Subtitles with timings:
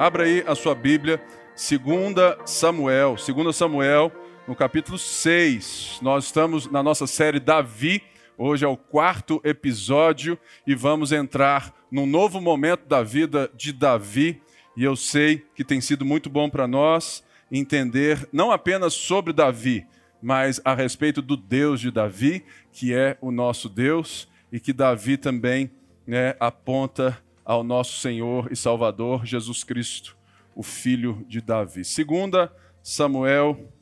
[0.00, 1.20] Abra aí a sua Bíblia,
[1.54, 4.10] 2 Samuel, 2 Samuel,
[4.48, 5.98] no capítulo 6.
[6.00, 8.02] Nós estamos na nossa série Davi,
[8.38, 14.40] hoje é o quarto episódio e vamos entrar num novo momento da vida de Davi.
[14.74, 17.22] E eu sei que tem sido muito bom para nós
[17.52, 19.86] entender não apenas sobre Davi,
[20.22, 25.18] mas a respeito do Deus de Davi, que é o nosso Deus e que Davi
[25.18, 25.70] também
[26.06, 30.16] né, aponta ao nosso Senhor e Salvador Jesus Cristo,
[30.54, 31.84] o filho de Davi.
[31.84, 33.72] Segunda Samuel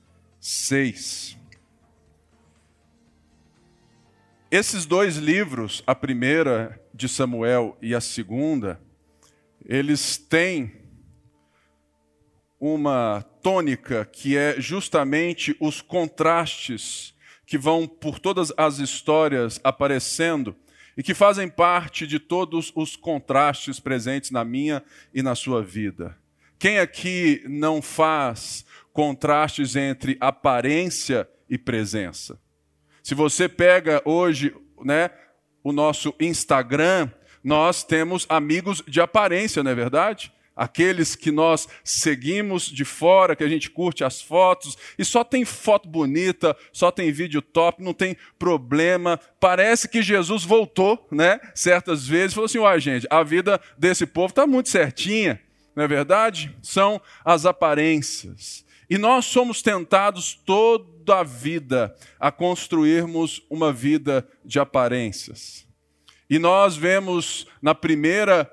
[0.41, 1.37] 6.
[4.51, 8.81] Esses dois livros, a primeira de Samuel e a segunda,
[9.63, 10.73] eles têm
[12.59, 20.57] uma tônica que é justamente os contrastes que vão por todas as histórias aparecendo
[20.99, 24.83] e que fazem parte de todos os contrastes presentes na minha
[25.15, 26.19] e na sua vida.
[26.59, 32.37] Quem aqui não faz contrastes entre aparência e presença?
[33.01, 34.53] Se você pega hoje,
[34.85, 35.11] né,
[35.63, 37.09] o nosso Instagram,
[37.45, 40.33] nós temos amigos de aparência, não é verdade?
[40.59, 45.45] Aqueles que nós seguimos de fora, que a gente curte as fotos, e só tem
[45.45, 49.21] foto bonita, só tem vídeo top, não tem problema.
[49.39, 51.39] Parece que Jesus voltou, né?
[51.55, 55.41] Certas vezes, falou assim: uai, gente, a vida desse povo está muito certinha,
[55.77, 56.53] não é verdade?
[56.61, 58.67] São as aparências.
[58.91, 65.67] E nós somos tentados toda a vida a construirmos uma vida de aparências.
[66.29, 68.51] E nós vemos na primeira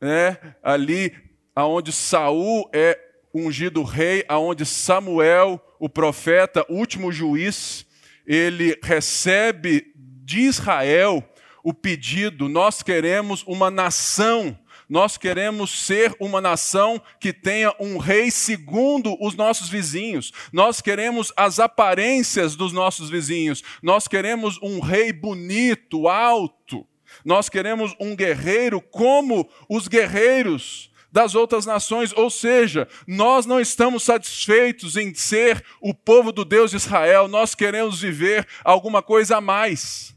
[0.00, 1.25] né, ali
[1.56, 3.00] aonde Saul é
[3.34, 7.86] ungido rei, aonde Samuel, o profeta, último juiz,
[8.26, 11.24] ele recebe de Israel
[11.64, 14.56] o pedido: nós queremos uma nação,
[14.88, 21.32] nós queremos ser uma nação que tenha um rei segundo os nossos vizinhos, nós queremos
[21.36, 26.86] as aparências dos nossos vizinhos, nós queremos um rei bonito, alto,
[27.24, 34.02] nós queremos um guerreiro como os guerreiros das outras nações, ou seja, nós não estamos
[34.02, 39.40] satisfeitos em ser o povo do Deus de Israel, nós queremos viver alguma coisa a
[39.40, 40.14] mais.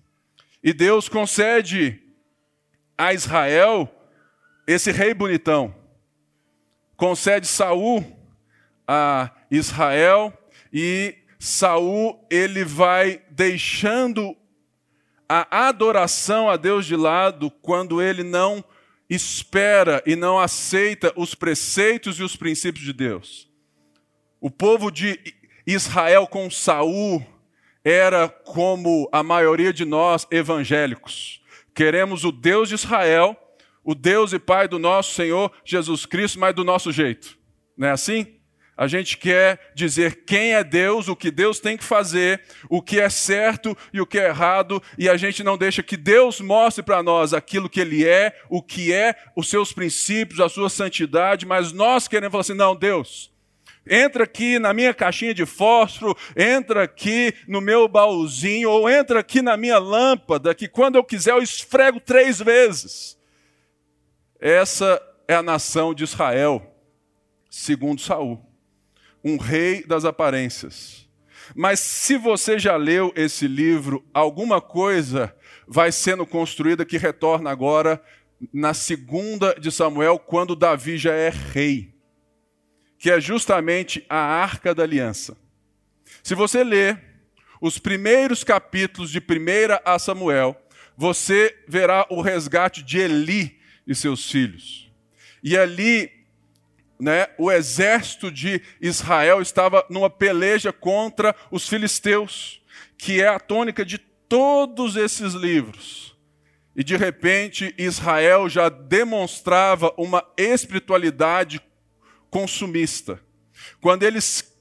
[0.62, 2.04] E Deus concede
[2.98, 3.90] a Israel
[4.68, 5.74] esse rei bonitão.
[6.98, 8.06] Concede Saul
[8.86, 10.38] a Israel
[10.74, 14.36] e Saul ele vai deixando
[15.30, 18.62] a adoração a Deus de lado quando ele não
[19.10, 23.50] espera e não aceita os preceitos e os princípios de Deus.
[24.40, 25.20] O povo de
[25.66, 27.26] Israel com Saul
[27.84, 31.42] era como a maioria de nós evangélicos.
[31.74, 33.38] Queremos o Deus de Israel,
[33.84, 37.38] o Deus e Pai do nosso Senhor Jesus Cristo, mas do nosso jeito.
[37.78, 38.39] Não é assim?
[38.80, 42.98] A gente quer dizer quem é Deus, o que Deus tem que fazer, o que
[42.98, 46.82] é certo e o que é errado, e a gente não deixa que Deus mostre
[46.82, 51.46] para nós aquilo que Ele é, o que é, os seus princípios, a sua santidade,
[51.46, 53.30] mas nós queremos falar assim: não, Deus,
[53.86, 59.42] entra aqui na minha caixinha de fósforo, entra aqui no meu baúzinho, ou entra aqui
[59.42, 63.20] na minha lâmpada, que quando eu quiser eu esfrego três vezes.
[64.40, 66.66] Essa é a nação de Israel,
[67.50, 68.49] segundo Saul
[69.24, 71.08] um rei das aparências.
[71.56, 75.36] Mas se você já leu esse livro, alguma coisa
[75.68, 78.02] vai sendo construída que retorna agora
[78.54, 81.94] na segunda de Samuel, quando Davi já é rei,
[82.98, 85.38] que é justamente a Arca da Aliança.
[86.24, 87.02] Se você ler
[87.62, 89.24] os primeiros capítulos de 1
[89.84, 90.56] a Samuel,
[90.96, 94.92] você verá o resgate de Eli e seus filhos.
[95.44, 96.12] E ali
[97.00, 102.62] né, o exército de Israel estava numa peleja contra os filisteus,
[102.98, 106.18] que é a tônica de todos esses livros.
[106.76, 111.62] E de repente Israel já demonstrava uma espiritualidade
[112.30, 113.20] consumista.
[113.82, 114.54] Quando eles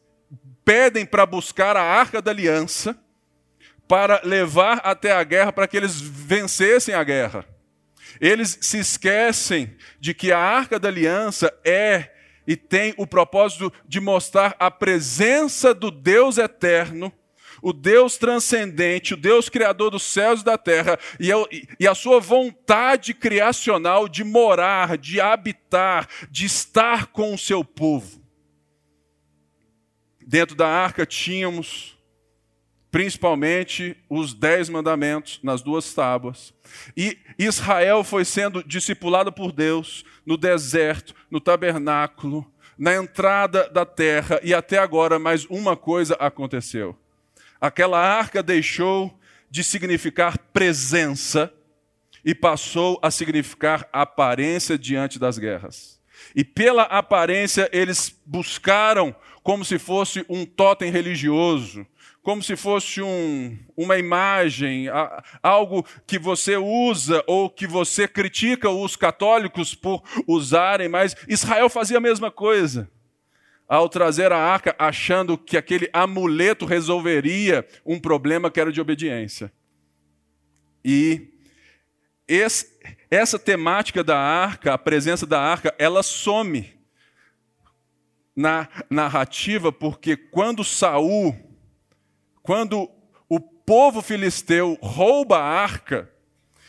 [0.65, 2.97] pedem para buscar a arca da aliança,
[3.89, 7.45] para levar até a guerra, para que eles vencessem a guerra.
[8.21, 12.18] Eles se esquecem de que a arca da aliança é
[12.49, 17.13] e tem o propósito de mostrar a presença do Deus eterno,
[17.61, 21.37] o Deus transcendente, o Deus criador dos céus e da terra, e a,
[21.79, 28.19] e a sua vontade criacional de morar, de habitar, de estar com o seu povo.
[30.27, 31.99] Dentro da arca tínhamos
[32.91, 36.55] principalmente os dez mandamentos nas duas tábuas.
[36.97, 42.45] E Israel foi sendo discipulado por Deus no deserto, no tabernáculo,
[42.77, 46.95] na entrada da terra, e até agora mais uma coisa aconteceu.
[47.59, 49.19] Aquela arca deixou
[49.51, 51.51] de significar presença
[52.23, 55.99] e passou a significar aparência diante das guerras.
[56.37, 61.87] E pela aparência eles buscaram como se fosse um totem religioso,
[62.23, 64.87] como se fosse um, uma imagem,
[65.43, 71.99] algo que você usa ou que você critica os católicos por usarem, mas Israel fazia
[71.99, 72.91] a mesma coisa.
[73.67, 79.53] Ao trazer a arca, achando que aquele amuleto resolveria um problema que era de obediência.
[80.83, 81.29] E
[82.27, 82.79] esse,
[83.11, 86.75] essa temática da arca, a presença da arca, ela some
[88.35, 91.48] na narrativa, porque quando Saul
[92.49, 92.91] quando
[93.29, 96.11] o povo filisteu rouba a arca,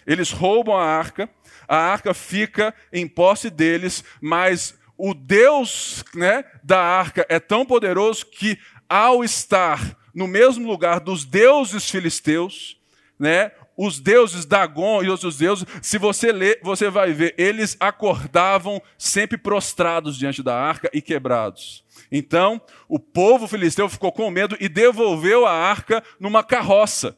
[0.06, 1.30] eles roubam a arca,
[1.70, 8.26] a arca fica em posse deles, mas o Deus né, da arca é tão poderoso
[8.26, 8.60] que,
[8.90, 12.78] ao estar no mesmo lugar dos deuses filisteus,
[13.18, 18.82] né, os deuses Dagon e outros deuses, se você ler, você vai ver, eles acordavam
[18.98, 21.86] sempre prostrados diante da arca e quebrados.
[22.12, 27.18] Então, o povo filisteu ficou com medo e devolveu a arca numa carroça.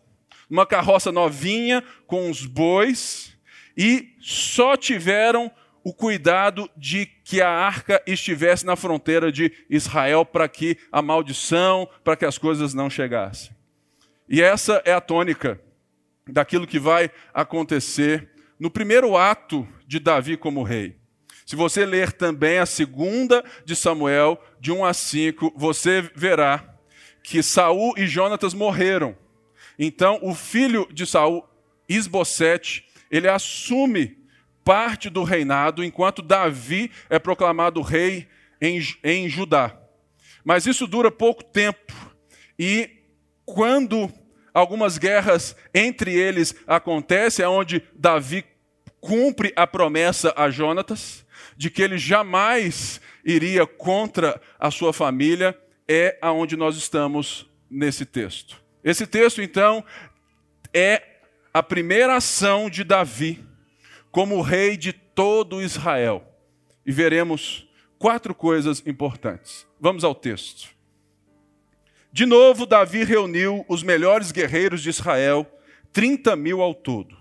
[0.49, 3.37] Uma carroça novinha, com os bois,
[3.77, 5.49] e só tiveram
[5.83, 11.87] o cuidado de que a arca estivesse na fronteira de Israel para que a maldição,
[12.03, 13.55] para que as coisas não chegassem.
[14.29, 15.59] E essa é a tônica
[16.27, 18.29] daquilo que vai acontecer
[18.59, 21.00] no primeiro ato de Davi como rei.
[21.45, 26.77] Se você ler também a segunda de Samuel, de 1 a 5, você verá
[27.23, 29.15] que Saul e Jonatas morreram.
[29.77, 31.47] Então, o filho de Saul,
[31.87, 34.17] Isbosete, ele assume
[34.63, 38.27] parte do reinado, enquanto Davi é proclamado rei
[38.61, 39.77] em, em Judá.
[40.43, 41.93] Mas isso dura pouco tempo.
[42.57, 42.89] E
[43.45, 44.11] quando
[44.53, 48.45] algumas guerras entre eles acontecem, é onde Davi
[48.99, 51.20] cumpre a promessa a Jonatas,
[51.61, 55.55] de que ele jamais iria contra a sua família,
[55.87, 58.59] é aonde nós estamos nesse texto.
[58.83, 59.85] Esse texto, então,
[60.73, 61.03] é
[61.53, 63.45] a primeira ação de Davi
[64.09, 66.27] como rei de todo Israel.
[66.83, 67.69] E veremos
[67.99, 69.67] quatro coisas importantes.
[69.79, 70.67] Vamos ao texto.
[72.11, 75.45] De novo, Davi reuniu os melhores guerreiros de Israel,
[75.93, 77.20] 30 mil ao todo.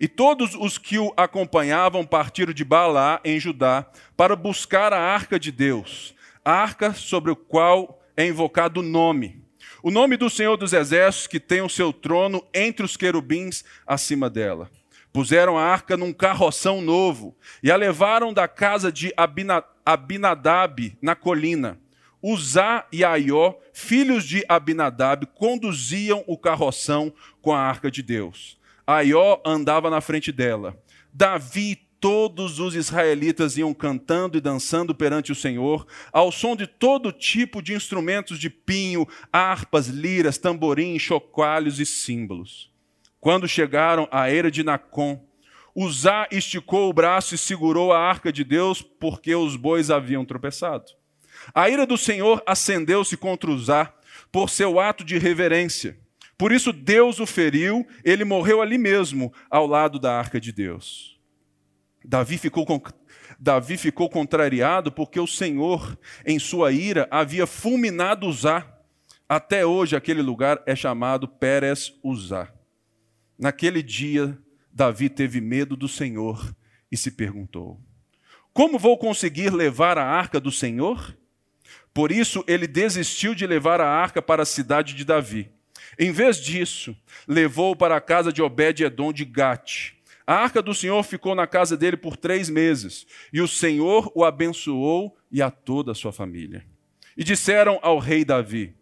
[0.00, 3.86] E todos os que o acompanhavam partiram de Balá, em Judá,
[4.16, 6.14] para buscar a arca de Deus,
[6.44, 9.42] a arca sobre o qual é invocado o nome.
[9.82, 14.28] O nome do Senhor dos Exércitos, que tem o seu trono entre os querubins acima
[14.28, 14.68] dela.
[15.12, 19.12] Puseram a arca num carroção novo e a levaram da casa de
[19.84, 21.78] Abinadab, na colina.
[22.20, 28.57] Uzá e Aió, filhos de Abinadab, conduziam o carroção com a arca de Deus.
[28.88, 30.74] Aió andava na frente dela.
[31.12, 37.12] Davi todos os israelitas iam cantando e dançando perante o Senhor, ao som de todo
[37.12, 42.72] tipo de instrumentos de pinho, harpas, liras, tamborins, chocalhos e símbolos.
[43.20, 45.22] Quando chegaram à era de Nacon,
[45.76, 50.86] Uzá esticou o braço e segurou a arca de Deus, porque os bois haviam tropeçado.
[51.54, 53.92] A ira do Senhor acendeu-se contra Uzá
[54.32, 56.07] por seu ato de reverência.
[56.38, 61.18] Por isso Deus o feriu, ele morreu ali mesmo, ao lado da arca de Deus.
[62.04, 62.80] Davi ficou, com...
[63.40, 68.72] Davi ficou contrariado porque o Senhor, em sua ira, havia fulminado Uzá.
[69.28, 72.52] Até hoje aquele lugar é chamado Pérez Uzá.
[73.36, 74.38] Naquele dia,
[74.72, 76.54] Davi teve medo do Senhor
[76.90, 77.80] e se perguntou:
[78.52, 81.18] Como vou conseguir levar a arca do Senhor?
[81.92, 85.57] Por isso ele desistiu de levar a arca para a cidade de Davi
[85.98, 89.94] em vez disso, levou para a casa de Obed-Edom de Gate.
[90.24, 94.24] A arca do Senhor ficou na casa dele por três meses, e o Senhor o
[94.24, 96.64] abençoou e a toda a sua família.
[97.16, 98.76] E disseram ao rei Davi: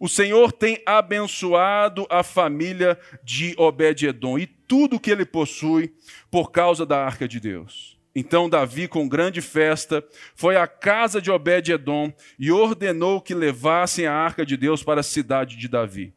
[0.00, 5.92] O Senhor tem abençoado a família de Obed-Edom e tudo o que ele possui
[6.30, 7.98] por causa da arca de Deus.
[8.14, 10.02] Então Davi, com grande festa,
[10.34, 15.04] foi à casa de Obed-Edom e ordenou que levassem a arca de Deus para a
[15.04, 16.14] cidade de Davi.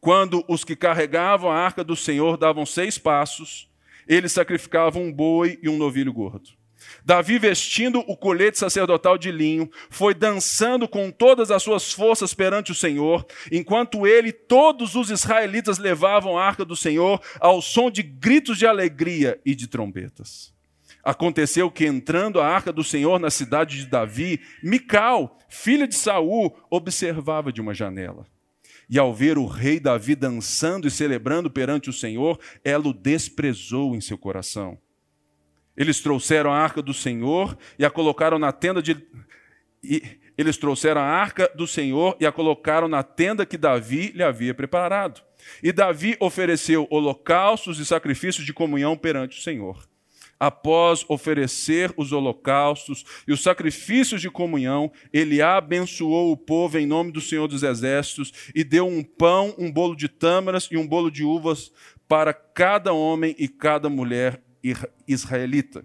[0.00, 3.68] Quando os que carregavam a arca do Senhor davam seis passos,
[4.06, 6.50] eles sacrificavam um boi e um novilho gordo.
[7.04, 12.72] Davi, vestindo o colete sacerdotal de linho, foi dançando com todas as suas forças perante
[12.72, 17.90] o Senhor, enquanto ele e todos os israelitas levavam a arca do Senhor ao som
[17.90, 20.52] de gritos de alegria e de trombetas.
[21.02, 26.56] Aconteceu que, entrando a arca do Senhor na cidade de Davi, Mical, filha de Saul,
[26.70, 28.26] observava de uma janela.
[28.88, 33.94] E ao ver o rei Davi dançando e celebrando perante o Senhor, ela o desprezou
[33.94, 34.78] em seu coração.
[35.76, 38.96] Eles trouxeram a arca do Senhor e a colocaram na tenda de.
[39.82, 40.02] E
[40.36, 44.54] eles trouxeram a arca do Senhor e a colocaram na tenda que Davi lhe havia
[44.54, 45.20] preparado.
[45.62, 49.88] E Davi ofereceu holocaustos e sacrifícios de comunhão perante o Senhor
[50.38, 57.10] após oferecer os holocaustos e os sacrifícios de comunhão, ele abençoou o povo em nome
[57.10, 61.10] do Senhor dos Exércitos e deu um pão, um bolo de tâmaras e um bolo
[61.10, 61.72] de uvas
[62.06, 64.42] para cada homem e cada mulher
[65.06, 65.84] israelita.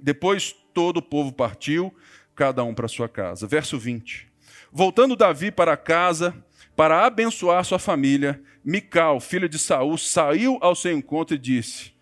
[0.00, 1.94] Depois todo o povo partiu,
[2.34, 3.46] cada um para sua casa.
[3.46, 4.28] Verso 20.
[4.72, 6.34] Voltando Davi para casa,
[6.74, 11.93] para abençoar sua família, Mical, filha de Saul, saiu ao seu encontro e disse: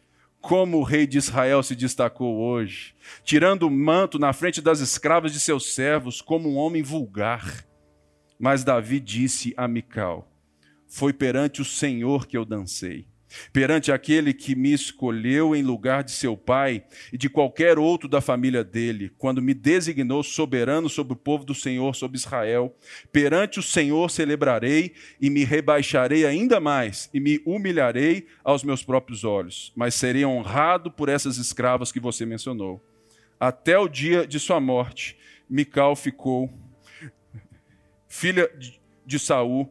[0.43, 5.33] como o rei de Israel se destacou hoje, tirando o manto na frente das escravas
[5.33, 7.65] de seus servos, como um homem vulgar.
[8.39, 10.29] Mas Davi disse a Mical:
[10.89, 13.12] Foi perante o Senhor que eu dancei
[13.53, 18.21] perante aquele que me escolheu em lugar de seu pai e de qualquer outro da
[18.21, 22.75] família dele, quando me designou soberano sobre o povo do Senhor, sobre Israel.
[23.11, 29.25] Perante o Senhor celebrarei e me rebaixarei ainda mais e me humilharei aos meus próprios
[29.25, 32.83] olhos, mas serei honrado por essas escravas que você mencionou.
[33.39, 35.17] Até o dia de sua morte,
[35.49, 36.49] Mical ficou
[38.09, 38.51] filha
[39.05, 39.69] de Saul,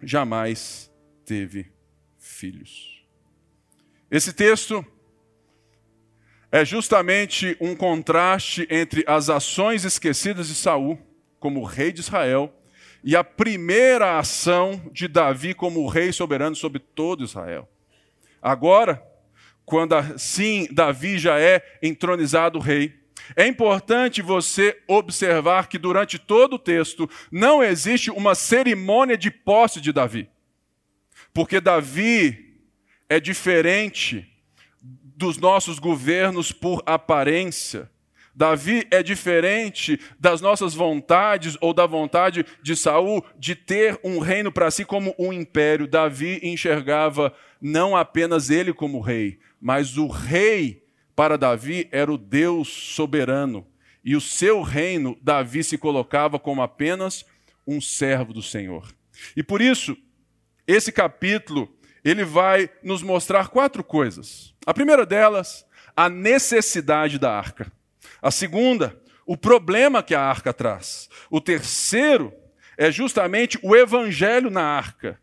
[0.00, 0.90] jamais
[1.24, 1.73] teve
[2.44, 3.02] filhos.
[4.10, 4.84] Esse texto
[6.52, 10.98] é justamente um contraste entre as ações esquecidas de Saul
[11.40, 12.54] como rei de Israel
[13.02, 17.66] e a primeira ação de Davi como rei soberano sobre todo Israel.
[18.42, 19.02] Agora,
[19.64, 22.92] quando assim Davi já é entronizado rei,
[23.34, 29.80] é importante você observar que durante todo o texto não existe uma cerimônia de posse
[29.80, 30.28] de Davi.
[31.34, 32.62] Porque Davi
[33.08, 34.26] é diferente
[34.80, 37.90] dos nossos governos por aparência.
[38.34, 44.50] Davi é diferente das nossas vontades ou da vontade de Saul de ter um reino
[44.50, 45.86] para si como um império.
[45.86, 52.68] Davi enxergava não apenas ele como rei, mas o rei para Davi era o Deus
[52.68, 53.66] soberano.
[54.04, 57.24] E o seu reino, Davi se colocava como apenas
[57.66, 58.92] um servo do Senhor.
[59.36, 59.96] E por isso,
[60.66, 61.72] esse capítulo,
[62.04, 64.54] ele vai nos mostrar quatro coisas.
[64.66, 65.66] A primeira delas,
[65.96, 67.72] a necessidade da arca.
[68.20, 71.08] A segunda, o problema que a arca traz.
[71.30, 72.32] O terceiro
[72.76, 75.18] é justamente o evangelho na arca.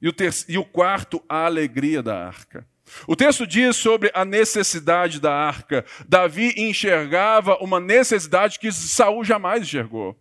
[0.00, 0.32] E o, ter...
[0.48, 2.66] e o quarto, a alegria da arca.
[3.06, 5.84] O texto diz sobre a necessidade da arca.
[6.06, 10.16] Davi enxergava uma necessidade que Saul jamais enxergou.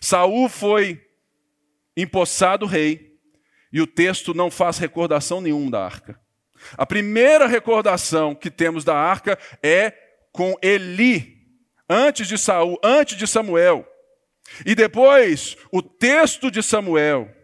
[0.00, 1.00] Saul foi
[1.96, 3.07] empossado rei,
[3.72, 6.20] e o texto não faz recordação nenhuma da arca.
[6.76, 9.92] A primeira recordação que temos da arca é
[10.32, 11.38] com Eli,
[11.88, 13.86] antes de Saul, antes de Samuel.
[14.64, 17.34] E depois, o texto de Samuel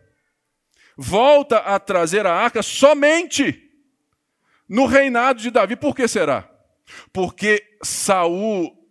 [0.96, 3.60] volta a trazer a arca somente
[4.68, 5.76] no reinado de Davi.
[5.76, 6.48] Por que será?
[7.12, 8.83] Porque Saul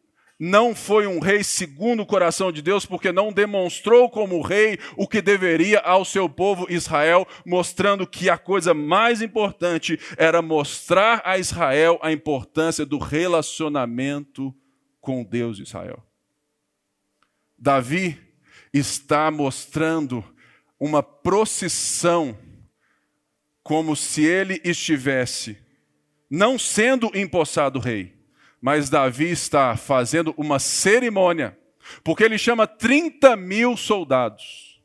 [0.45, 5.07] não foi um rei segundo o coração de Deus, porque não demonstrou como rei o
[5.07, 11.37] que deveria ao seu povo Israel, mostrando que a coisa mais importante era mostrar a
[11.37, 14.53] Israel a importância do relacionamento
[14.99, 16.03] com Deus de Israel.
[17.57, 18.19] Davi
[18.73, 20.25] está mostrando
[20.77, 22.37] uma procissão,
[23.63, 25.57] como se ele estivesse
[26.29, 28.22] não sendo empossado rei,
[28.63, 31.57] mas Davi está fazendo uma cerimônia,
[32.01, 34.81] porque ele chama 30 mil soldados.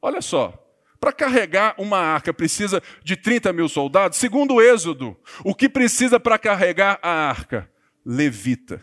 [0.00, 0.54] Olha só,
[0.98, 4.16] para carregar uma arca precisa de 30 mil soldados?
[4.16, 5.14] Segundo o Êxodo,
[5.44, 7.70] o que precisa para carregar a arca?
[8.02, 8.82] Levita.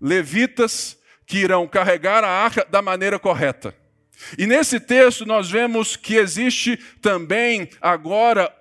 [0.00, 3.72] Levitas que irão carregar a arca da maneira correta.
[4.36, 8.52] E nesse texto nós vemos que existe também agora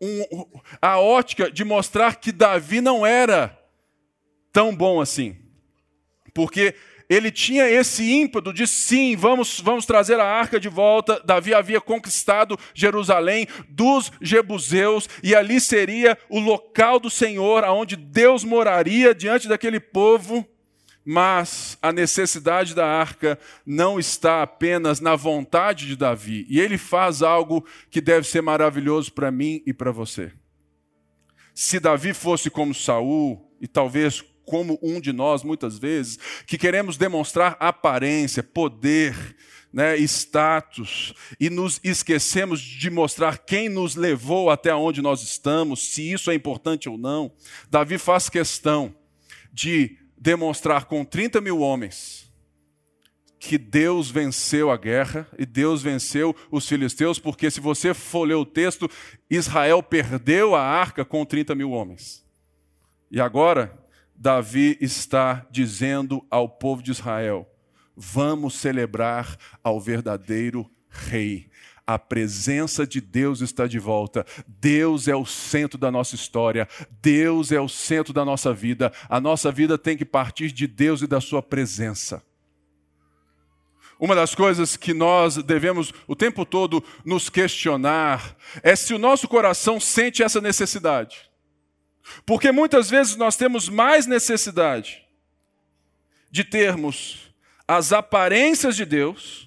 [0.00, 3.55] um, a ótica de mostrar que Davi não era
[4.56, 5.36] tão bom assim.
[6.32, 6.74] Porque
[7.10, 11.20] ele tinha esse ímpeto de sim, vamos, vamos trazer a arca de volta.
[11.22, 18.44] Davi havia conquistado Jerusalém dos jebuseus e ali seria o local do Senhor, aonde Deus
[18.44, 20.42] moraria diante daquele povo.
[21.04, 27.22] Mas a necessidade da arca não está apenas na vontade de Davi, e ele faz
[27.22, 30.32] algo que deve ser maravilhoso para mim e para você.
[31.54, 36.96] Se Davi fosse como Saul, e talvez como um de nós muitas vezes, que queremos
[36.96, 39.14] demonstrar aparência, poder,
[39.72, 46.10] né, status, e nos esquecemos de mostrar quem nos levou até onde nós estamos, se
[46.10, 47.32] isso é importante ou não.
[47.68, 48.94] Davi faz questão
[49.52, 52.26] de demonstrar com 30 mil homens
[53.38, 58.34] que Deus venceu a guerra e Deus venceu os filisteus, porque se você for ler
[58.34, 58.90] o texto,
[59.30, 62.24] Israel perdeu a arca com 30 mil homens.
[63.10, 63.85] E agora,
[64.18, 67.48] Davi está dizendo ao povo de Israel:
[67.96, 71.50] vamos celebrar ao verdadeiro rei.
[71.86, 74.26] A presença de Deus está de volta.
[74.48, 76.68] Deus é o centro da nossa história.
[77.00, 78.92] Deus é o centro da nossa vida.
[79.08, 82.24] A nossa vida tem que partir de Deus e da Sua presença.
[84.00, 89.26] Uma das coisas que nós devemos o tempo todo nos questionar é se o nosso
[89.28, 91.25] coração sente essa necessidade.
[92.24, 95.04] Porque muitas vezes nós temos mais necessidade
[96.30, 97.34] de termos
[97.66, 99.46] as aparências de Deus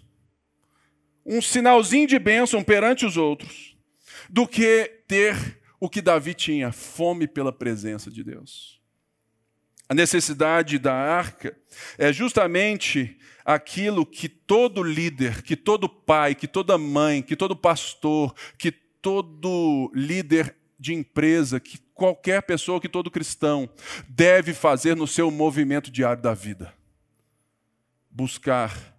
[1.25, 3.78] um sinalzinho de bênção perante os outros,
[4.28, 8.82] do que ter o que Davi tinha, fome pela presença de Deus.
[9.88, 11.56] A necessidade da arca
[11.98, 18.34] é justamente aquilo que todo líder, que todo pai, que toda mãe, que todo pastor,
[18.58, 23.69] que todo líder de empresa, que qualquer pessoa, que todo cristão
[24.07, 26.74] deve fazer no seu movimento diário da vida.
[28.09, 28.95] Buscar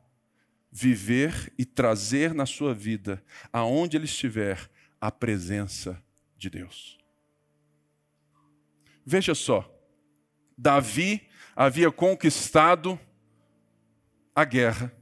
[0.70, 4.70] viver e trazer na sua vida, aonde ele estiver,
[5.00, 6.00] a presença
[6.37, 6.99] de Deus.
[9.04, 9.68] Veja só,
[10.56, 13.00] Davi havia conquistado
[14.34, 14.94] a guerra.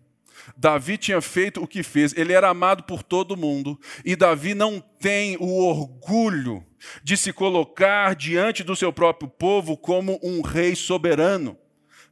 [0.56, 4.80] Davi tinha feito o que fez, ele era amado por todo mundo, e Davi não
[4.80, 6.64] tem o orgulho
[7.02, 11.58] de se colocar diante do seu próprio povo como um rei soberano,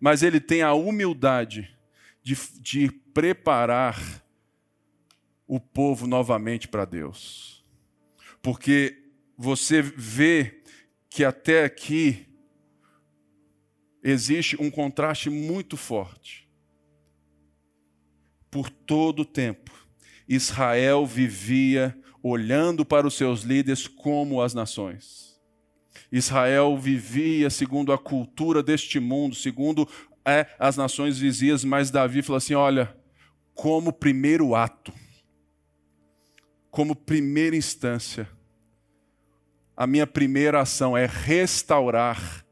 [0.00, 1.76] mas ele tem a humildade
[2.22, 4.24] de, de preparar
[5.46, 7.64] o povo novamente para Deus.
[8.42, 9.05] Porque
[9.37, 10.62] você vê
[11.09, 12.26] que até aqui
[14.02, 16.48] existe um contraste muito forte.
[18.50, 19.72] Por todo o tempo,
[20.29, 21.96] Israel vivia
[22.29, 25.41] olhando para os seus líderes como as nações.
[26.11, 29.89] Israel vivia segundo a cultura deste mundo, segundo
[30.25, 32.95] é, as nações vizinhas, mas Davi falou assim: olha,
[33.55, 34.93] como primeiro ato,
[36.71, 38.29] como primeira instância,
[39.77, 42.45] a minha primeira ação é restaurar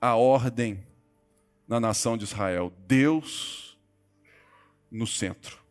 [0.00, 0.86] a ordem
[1.66, 2.72] na nação de Israel.
[2.86, 3.76] Deus
[4.90, 5.61] no centro.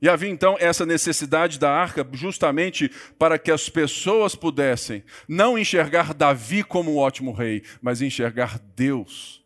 [0.00, 6.14] E havia então essa necessidade da arca justamente para que as pessoas pudessem não enxergar
[6.14, 9.44] Davi como um ótimo rei, mas enxergar Deus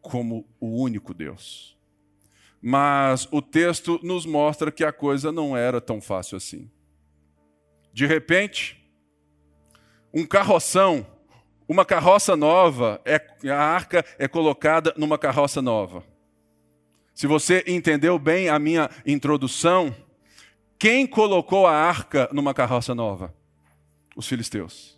[0.00, 1.76] como o único Deus.
[2.62, 6.70] Mas o texto nos mostra que a coisa não era tão fácil assim.
[7.92, 8.78] De repente,
[10.14, 11.06] um carroção,
[11.68, 16.04] uma carroça nova, é, a arca é colocada numa carroça nova.
[17.18, 19.92] Se você entendeu bem a minha introdução,
[20.78, 23.34] quem colocou a arca numa carroça nova?
[24.14, 24.96] Os filisteus.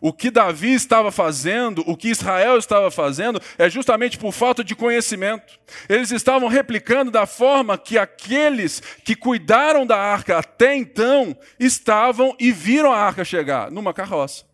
[0.00, 4.74] O que Davi estava fazendo, o que Israel estava fazendo, é justamente por falta de
[4.74, 5.60] conhecimento.
[5.90, 12.50] Eles estavam replicando da forma que aqueles que cuidaram da arca até então estavam e
[12.50, 14.46] viram a arca chegar numa carroça.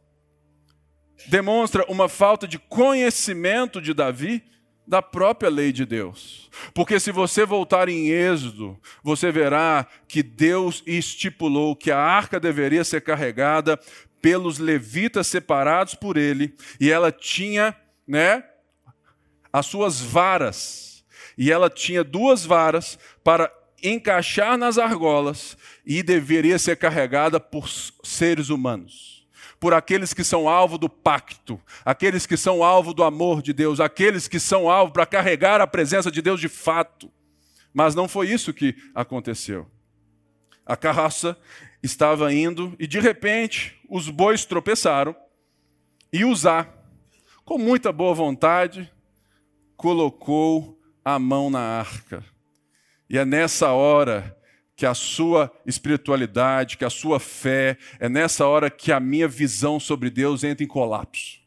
[1.28, 4.50] Demonstra uma falta de conhecimento de Davi
[4.92, 6.50] da própria lei de Deus.
[6.74, 12.84] Porque se você voltar em Êxodo, você verá que Deus estipulou que a arca deveria
[12.84, 13.80] ser carregada
[14.20, 17.74] pelos levitas separados por ele, e ela tinha,
[18.06, 18.44] né,
[19.50, 21.02] as suas varas.
[21.38, 23.50] E ela tinha duas varas para
[23.82, 27.66] encaixar nas argolas e deveria ser carregada por
[28.04, 29.11] seres humanos,
[29.62, 33.78] por aqueles que são alvo do pacto, aqueles que são alvo do amor de Deus,
[33.78, 37.08] aqueles que são alvo para carregar a presença de Deus de fato.
[37.72, 39.70] Mas não foi isso que aconteceu.
[40.66, 41.38] A carroça
[41.80, 45.14] estava indo e de repente os bois tropeçaram
[46.12, 46.66] e Uzá,
[47.44, 48.92] com muita boa vontade,
[49.76, 52.24] colocou a mão na arca.
[53.08, 54.36] E é nessa hora
[54.76, 59.78] que a sua espiritualidade, que a sua fé, é nessa hora que a minha visão
[59.78, 61.42] sobre Deus entra em colapso.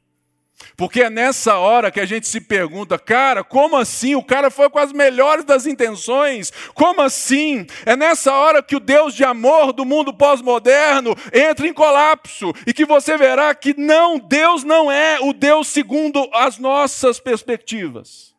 [0.78, 4.16] Porque é nessa hora que a gente se pergunta, cara, como assim?
[4.16, 7.66] O cara foi com as melhores das intenções, como assim?
[7.86, 12.74] É nessa hora que o Deus de amor do mundo pós-moderno entra em colapso e
[12.74, 18.34] que você verá que não, Deus não é o Deus segundo as nossas perspectivas.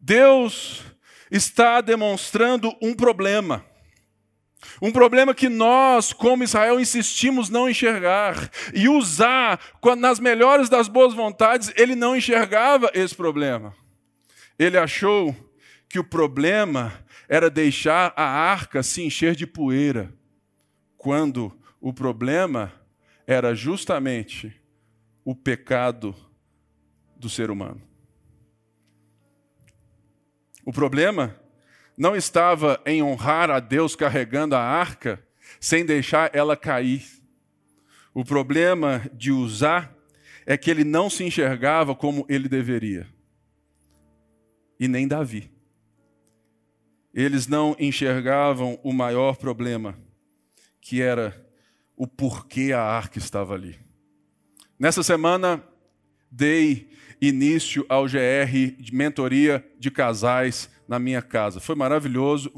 [0.00, 0.82] Deus
[1.32, 3.64] está demonstrando um problema.
[4.80, 9.58] Um problema que nós, como Israel, insistimos não enxergar e usar
[9.98, 13.74] nas melhores das boas vontades, ele não enxergava esse problema.
[14.58, 15.34] Ele achou
[15.88, 16.92] que o problema
[17.28, 20.12] era deixar a arca se encher de poeira,
[20.98, 22.72] quando o problema
[23.26, 24.54] era justamente
[25.24, 26.14] o pecado
[27.16, 27.80] do ser humano.
[30.64, 31.36] O problema
[31.96, 35.22] não estava em honrar a Deus carregando a arca
[35.60, 37.04] sem deixar ela cair.
[38.14, 39.94] O problema de usar
[40.46, 43.06] é que ele não se enxergava como ele deveria.
[44.78, 45.50] E nem Davi.
[47.14, 49.98] Eles não enxergavam o maior problema,
[50.80, 51.46] que era
[51.96, 53.78] o porquê a arca estava ali.
[54.78, 55.62] Nessa semana,
[56.30, 56.88] dei
[57.22, 61.60] início ao GR de mentoria de casais na minha casa.
[61.60, 62.52] Foi maravilhoso.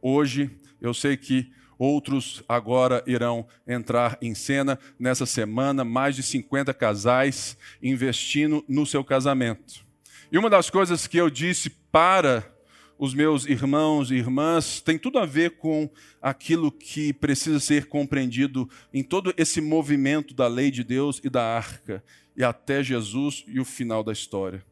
[0.00, 6.72] Hoje, eu sei que outros agora irão entrar em cena nessa semana, mais de 50
[6.72, 9.84] casais investindo no seu casamento.
[10.32, 12.50] E uma das coisas que eu disse para
[12.98, 15.90] os meus irmãos e irmãs tem tudo a ver com
[16.22, 21.42] aquilo que precisa ser compreendido em todo esse movimento da lei de Deus e da
[21.42, 22.04] arca,
[22.36, 24.64] e até Jesus e o final da história.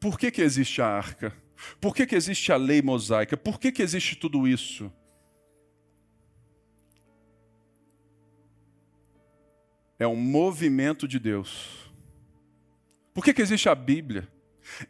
[0.00, 1.34] Por que, que existe a arca?
[1.80, 3.36] Por que, que existe a lei mosaica?
[3.36, 4.92] Por que, que existe tudo isso?
[9.98, 11.90] É um movimento de Deus.
[13.14, 14.28] Por que, que existe a Bíblia?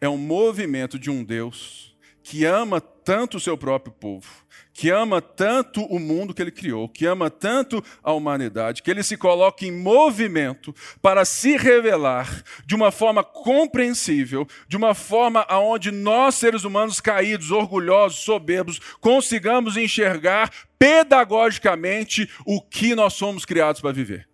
[0.01, 1.94] É um movimento de um Deus
[2.25, 4.27] que ama tanto o seu próprio povo,
[4.73, 9.03] que ama tanto o mundo que ele criou, que ama tanto a humanidade, que ele
[9.03, 15.91] se coloca em movimento para se revelar de uma forma compreensível, de uma forma aonde
[15.91, 23.93] nós seres humanos caídos, orgulhosos, soberbos, consigamos enxergar pedagogicamente o que nós somos criados para
[23.93, 24.34] viver.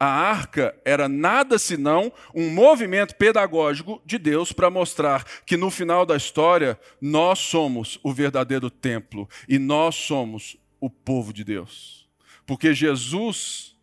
[0.00, 6.06] A arca era nada senão um movimento pedagógico de Deus para mostrar que no final
[6.06, 12.08] da história nós somos o verdadeiro templo e nós somos o povo de Deus.
[12.46, 13.76] Porque Jesus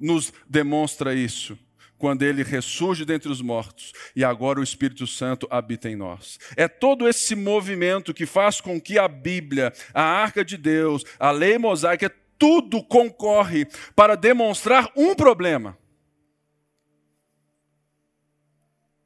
[0.00, 1.56] nos demonstra isso
[1.96, 6.36] quando ele ressurge dentre os mortos e agora o Espírito Santo habita em nós.
[6.56, 11.30] É todo esse movimento que faz com que a Bíblia, a arca de Deus, a
[11.30, 15.78] lei mosaica, tudo concorre para demonstrar um problema.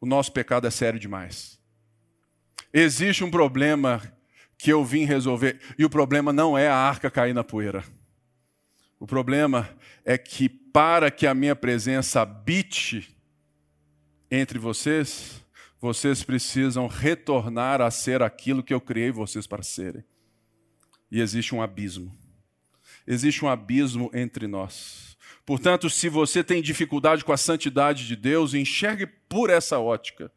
[0.00, 1.58] O nosso pecado é sério demais.
[2.72, 4.02] Existe um problema
[4.58, 7.84] que eu vim resolver, e o problema não é a arca cair na poeira.
[8.98, 9.68] O problema
[10.04, 13.14] é que, para que a minha presença habite
[14.30, 15.44] entre vocês,
[15.78, 20.04] vocês precisam retornar a ser aquilo que eu criei vocês para serem.
[21.10, 22.25] E existe um abismo
[23.06, 25.16] existe um abismo entre nós.
[25.44, 30.30] Portanto, se você tem dificuldade com a santidade de Deus, enxergue por essa ótica.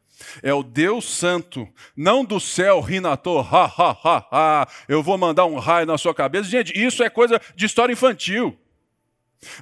[0.43, 5.45] É o Deus Santo, não do céu, rinator, ha, ha, ha, ha, eu vou mandar
[5.45, 6.49] um raio na sua cabeça.
[6.49, 8.57] Gente, isso é coisa de história infantil.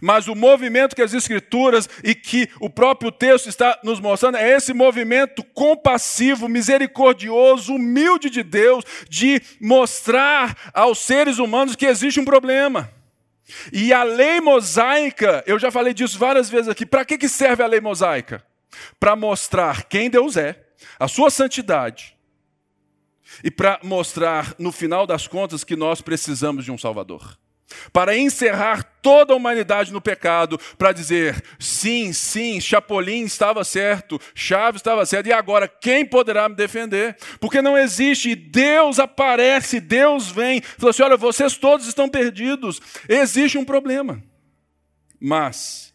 [0.02, 4.56] Mas o movimento que as Escrituras e que o próprio texto está nos mostrando é
[4.56, 12.26] esse movimento compassivo, misericordioso, humilde de Deus, de mostrar aos seres humanos que existe um
[12.26, 12.92] problema.
[13.72, 17.64] E a lei mosaica, eu já falei disso várias vezes aqui, para que, que serve
[17.64, 18.44] a lei mosaica?
[19.00, 20.66] Para mostrar quem Deus é,
[21.00, 22.18] a sua santidade,
[23.44, 27.38] e para mostrar, no final das contas, que nós precisamos de um Salvador
[27.92, 34.80] para encerrar toda a humanidade no pecado, para dizer: sim, sim, Chapolin estava certo, Chaves
[34.80, 37.18] estava certo, e agora quem poderá me defender?
[37.40, 43.58] Porque não existe, Deus aparece, Deus vem, falou assim: olha, vocês todos estão perdidos, existe
[43.58, 44.24] um problema.
[45.20, 45.94] Mas,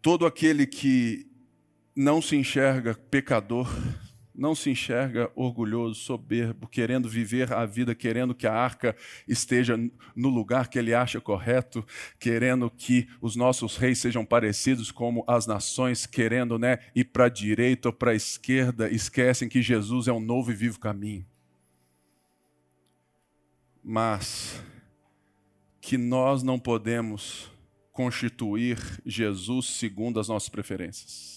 [0.00, 1.26] todo aquele que
[1.96, 3.68] não se enxerga pecador,
[4.34, 8.96] não se enxerga orgulhoso, soberbo, querendo viver a vida, querendo que a arca
[9.28, 9.78] esteja
[10.16, 11.86] no lugar que ele acha correto,
[12.18, 17.28] querendo que os nossos reis sejam parecidos como as nações, querendo né, ir para a
[17.28, 21.24] direita ou para a esquerda, esquecem que Jesus é um novo e vivo caminho.
[23.82, 24.60] Mas
[25.80, 27.52] que nós não podemos
[27.92, 31.33] constituir Jesus segundo as nossas preferências.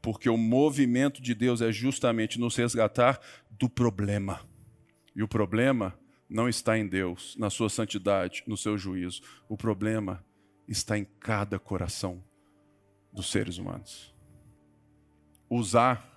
[0.00, 4.40] Porque o movimento de Deus é justamente nos resgatar do problema.
[5.14, 5.98] E o problema
[6.28, 9.22] não está em Deus, na sua santidade, no seu juízo.
[9.48, 10.24] O problema
[10.68, 12.22] está em cada coração
[13.12, 14.14] dos seres humanos.
[15.48, 16.12] Usar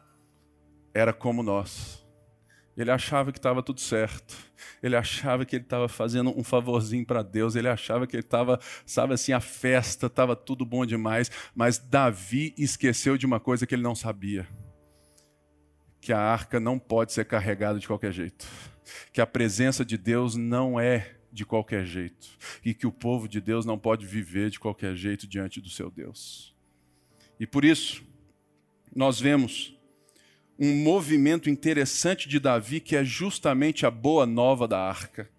[0.93, 2.05] era como nós.
[2.79, 4.37] Ele achava que estava tudo certo.
[4.81, 7.57] Ele achava que ele estava fazendo um favorzinho para Deus.
[7.57, 11.29] Ele achava que ele estava, sabe assim, a festa, estava tudo bom demais.
[11.53, 14.47] Mas Davi esqueceu de uma coisa que ele não sabia:
[15.99, 18.47] que a arca não pode ser carregada de qualquer jeito.
[19.11, 22.29] Que a presença de Deus não é de qualquer jeito.
[22.63, 25.91] E que o povo de Deus não pode viver de qualquer jeito diante do seu
[25.91, 26.55] Deus.
[27.37, 28.01] E por isso,
[28.95, 29.77] nós vemos
[30.59, 35.29] um movimento interessante de Davi, que é justamente a boa nova da arca.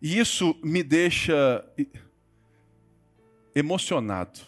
[0.00, 1.64] E isso me deixa
[3.54, 4.40] emocionado.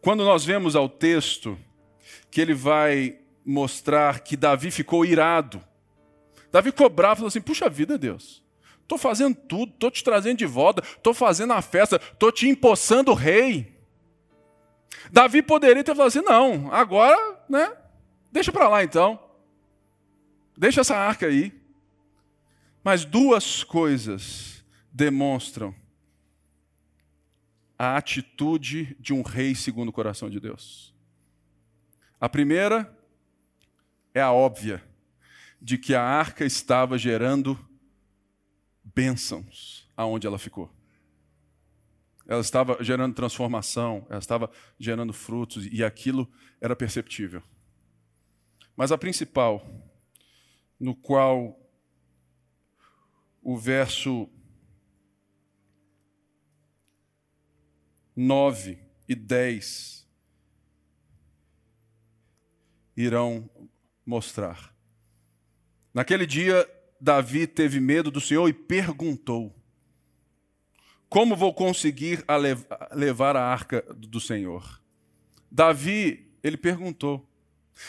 [0.00, 1.58] Quando nós vemos ao texto
[2.30, 5.62] que ele vai mostrar que Davi ficou irado.
[6.52, 8.42] Davi ficou bravo, falou assim: puxa vida, Deus,
[8.82, 13.14] estou fazendo tudo, estou te trazendo de volta, estou fazendo a festa, estou te empossando
[13.14, 13.74] rei.
[15.10, 17.16] Davi poderia ter falado assim: não, agora,
[17.48, 17.72] né?
[18.30, 19.18] Deixa para lá então.
[20.56, 21.52] Deixa essa arca aí.
[22.82, 25.74] Mas duas coisas demonstram
[27.78, 30.94] a atitude de um rei segundo o coração de Deus.
[32.20, 32.94] A primeira
[34.12, 34.82] é a óbvia,
[35.60, 37.58] de que a arca estava gerando
[38.84, 40.70] bênçãos aonde ela ficou.
[42.26, 47.42] Ela estava gerando transformação, ela estava gerando frutos, e aquilo era perceptível.
[48.80, 49.62] Mas a principal,
[50.80, 51.54] no qual
[53.42, 54.26] o verso
[58.16, 60.08] 9 e 10
[62.96, 63.50] irão
[64.06, 64.74] mostrar.
[65.92, 66.66] Naquele dia,
[66.98, 69.54] Davi teve medo do Senhor e perguntou:
[71.06, 72.24] Como vou conseguir
[72.92, 74.80] levar a arca do Senhor?
[75.50, 77.29] Davi, ele perguntou.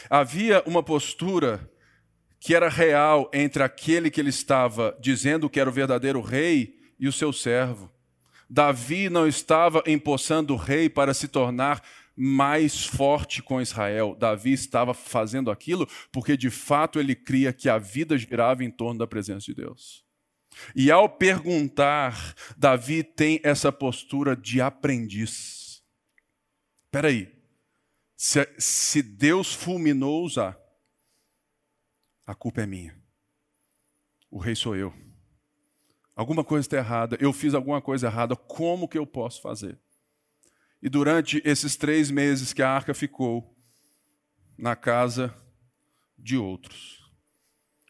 [0.10, 1.70] Havia uma postura
[2.40, 7.08] que era real entre aquele que ele estava dizendo que era o verdadeiro rei e
[7.08, 7.92] o seu servo.
[8.50, 11.82] Davi não estava empossando o rei para se tornar
[12.16, 14.16] mais forte com Israel.
[14.20, 19.00] Davi estava fazendo aquilo porque de fato ele cria que a vida girava em torno
[19.00, 20.04] da presença de Deus.
[20.76, 25.82] E ao perguntar, Davi tem essa postura de aprendiz.
[26.86, 27.32] Espera aí,
[28.24, 30.56] se, se Deus fulminou usar,
[32.24, 32.96] a culpa é minha.
[34.30, 34.94] O rei sou eu.
[36.16, 39.80] Alguma coisa está errada, eu fiz alguma coisa errada, como que eu posso fazer?
[40.84, 43.58] E durante esses três meses que a arca ficou
[44.56, 45.36] na casa
[46.16, 47.12] de outros,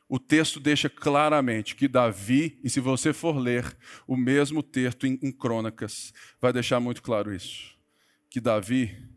[0.07, 5.19] o texto deixa claramente que Davi, e se você for ler o mesmo texto em,
[5.21, 7.77] em Crônicas, vai deixar muito claro isso,
[8.29, 9.10] que Davi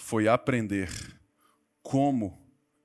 [0.00, 0.90] foi aprender
[1.82, 2.36] como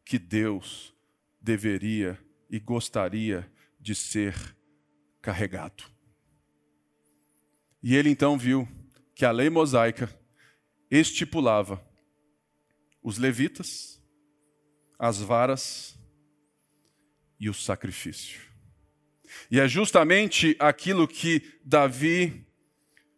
[0.04, 0.94] que Deus
[1.42, 4.36] deveria e gostaria de ser
[5.22, 5.84] carregado.
[7.82, 8.68] E ele então viu
[9.16, 10.14] que a lei mosaica
[10.92, 11.84] estipulava
[13.02, 14.00] os levitas,
[15.00, 15.98] as varas
[17.40, 18.42] e o sacrifício.
[19.50, 22.46] E é justamente aquilo que Davi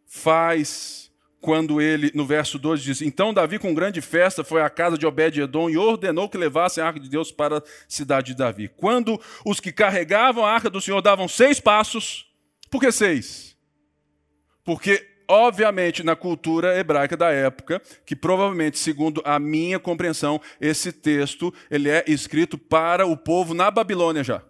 [0.06, 1.07] faz
[1.40, 5.06] quando ele, no verso 2, diz: Então Davi, com grande festa, foi à casa de
[5.06, 8.68] Obed-Edom e ordenou que levassem a arca de Deus para a cidade de Davi.
[8.68, 12.26] Quando os que carregavam a arca do Senhor davam seis passos,
[12.70, 13.56] por que seis?
[14.64, 21.54] Porque, obviamente, na cultura hebraica da época, que provavelmente, segundo a minha compreensão, esse texto
[21.70, 24.42] ele é escrito para o povo na Babilônia já.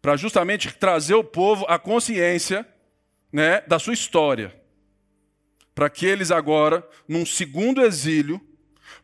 [0.00, 2.66] Para justamente trazer o povo à consciência
[3.32, 4.63] né, da sua história
[5.74, 8.40] para que eles agora, num segundo exílio,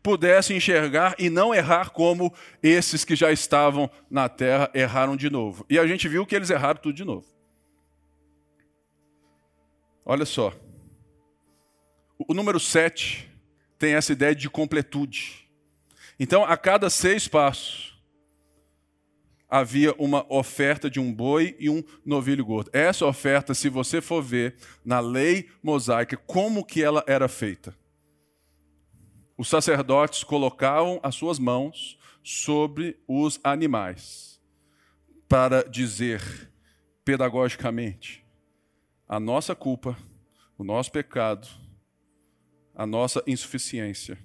[0.01, 5.65] pudessem enxergar e não errar como esses que já estavam na terra erraram de novo.
[5.69, 7.25] E a gente viu que eles erraram tudo de novo.
[10.05, 10.53] Olha só.
[12.17, 13.29] O número 7
[13.77, 15.49] tem essa ideia de completude.
[16.19, 17.90] Então, a cada seis passos,
[19.51, 22.69] havia uma oferta de um boi e um novilho gordo.
[22.71, 27.75] Essa oferta, se você for ver na lei mosaica, como que ela era feita?
[29.37, 34.39] Os sacerdotes colocavam as suas mãos sobre os animais
[35.27, 36.21] para dizer
[37.03, 38.25] pedagogicamente:
[39.05, 39.97] a nossa culpa,
[40.57, 41.45] o nosso pecado,
[42.73, 44.17] a nossa insuficiência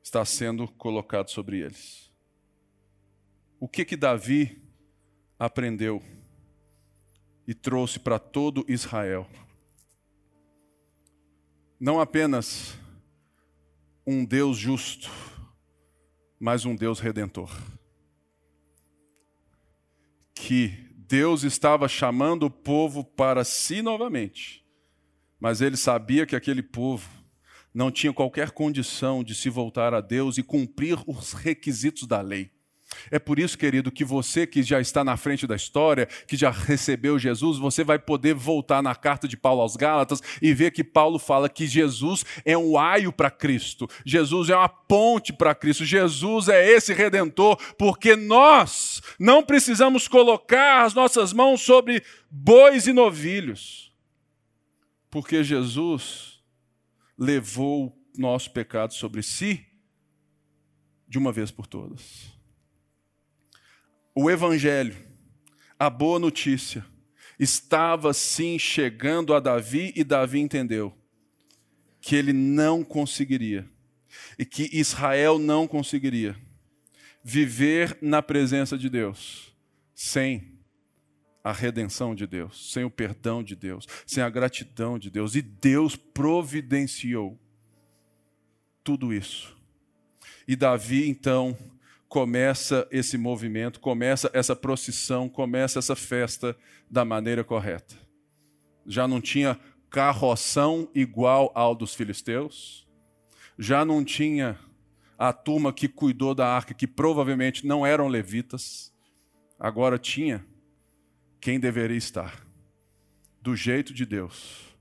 [0.00, 2.11] está sendo colocado sobre eles.
[3.62, 4.60] O que que Davi
[5.38, 6.02] aprendeu
[7.46, 9.24] e trouxe para todo Israel?
[11.78, 12.76] Não apenas
[14.04, 15.08] um Deus justo,
[16.40, 17.56] mas um Deus redentor.
[20.34, 24.66] Que Deus estava chamando o povo para si novamente,
[25.38, 27.08] mas ele sabia que aquele povo
[27.72, 32.50] não tinha qualquer condição de se voltar a Deus e cumprir os requisitos da lei.
[33.10, 36.50] É por isso, querido, que você que já está na frente da história, que já
[36.50, 40.84] recebeu Jesus, você vai poder voltar na carta de Paulo aos Gálatas e ver que
[40.84, 45.84] Paulo fala que Jesus é um aio para Cristo, Jesus é uma ponte para Cristo,
[45.84, 52.92] Jesus é esse redentor, porque nós não precisamos colocar as nossas mãos sobre bois e
[52.92, 53.92] novilhos,
[55.10, 56.40] porque Jesus
[57.18, 59.66] levou o nosso pecado sobre si
[61.06, 62.32] de uma vez por todas
[64.14, 64.96] o Evangelho,
[65.78, 66.84] a boa notícia,
[67.38, 70.96] estava sim chegando a Davi e Davi entendeu
[72.00, 73.68] que ele não conseguiria
[74.38, 76.36] e que Israel não conseguiria
[77.22, 79.54] viver na presença de Deus
[79.94, 80.52] sem
[81.44, 85.34] a redenção de Deus, sem o perdão de Deus, sem a gratidão de Deus.
[85.34, 87.38] E Deus providenciou
[88.84, 89.56] tudo isso.
[90.46, 91.56] E Davi, então,
[92.12, 96.54] começa esse movimento, começa essa procissão, começa essa festa
[96.90, 97.94] da maneira correta.
[98.84, 102.86] Já não tinha carroção igual ao dos filisteus,
[103.58, 104.58] já não tinha
[105.16, 108.92] a turma que cuidou da arca, que provavelmente não eram levitas,
[109.58, 110.44] agora tinha
[111.40, 112.46] quem deveria estar,
[113.40, 114.76] do jeito de Deus,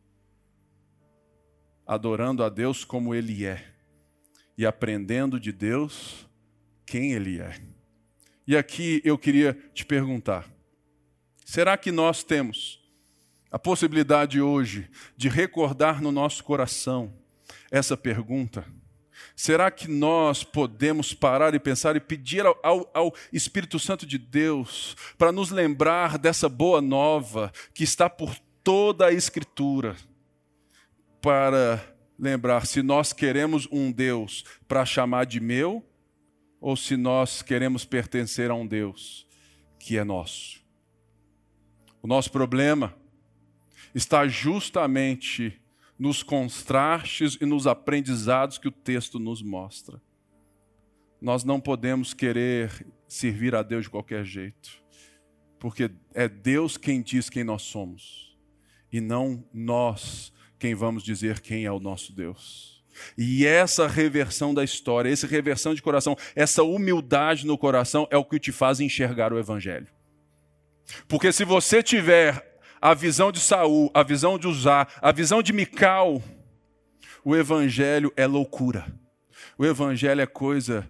[1.87, 3.65] adorando a Deus como Ele é.
[4.57, 6.29] E aprendendo de Deus
[6.91, 7.55] quem Ele é.
[8.45, 10.45] E aqui eu queria te perguntar:
[11.45, 12.81] será que nós temos
[13.49, 17.13] a possibilidade hoje de recordar no nosso coração
[17.71, 18.65] essa pergunta?
[19.37, 24.17] Será que nós podemos parar e pensar e pedir ao, ao, ao, Espírito Santo de
[24.17, 29.95] Deus para nos lembrar dessa boa nova que está por toda a Escritura?
[31.21, 31.81] Para
[32.19, 35.85] lembrar se nós queremos um Deus para chamar de meu
[36.61, 39.27] ou se nós queremos pertencer a um Deus
[39.79, 40.61] que é nosso.
[42.03, 42.95] O nosso problema
[43.95, 45.59] está justamente
[45.97, 49.99] nos contrastes e nos aprendizados que o texto nos mostra.
[51.19, 54.81] Nós não podemos querer servir a Deus de qualquer jeito,
[55.59, 58.37] porque é Deus quem diz quem nós somos,
[58.91, 62.80] e não nós quem vamos dizer quem é o nosso Deus.
[63.17, 68.25] E essa reversão da história, essa reversão de coração, essa humildade no coração é o
[68.25, 69.87] que te faz enxergar o evangelho.
[71.07, 75.53] Porque se você tiver a visão de Saul, a visão de Uzá, a visão de
[75.53, 76.21] Mical,
[77.23, 78.91] o evangelho é loucura.
[79.57, 80.89] O evangelho é coisa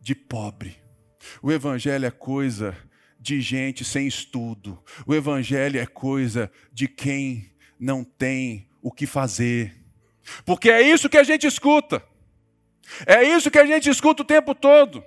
[0.00, 0.76] de pobre.
[1.42, 2.76] O evangelho é coisa
[3.20, 4.82] de gente sem estudo.
[5.06, 9.76] O evangelho é coisa de quem não tem o que fazer.
[10.44, 12.02] Porque é isso que a gente escuta.
[13.06, 15.04] É isso que a gente escuta o tempo todo.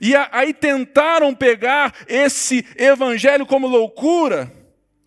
[0.00, 4.52] E aí tentaram pegar esse evangelho como loucura,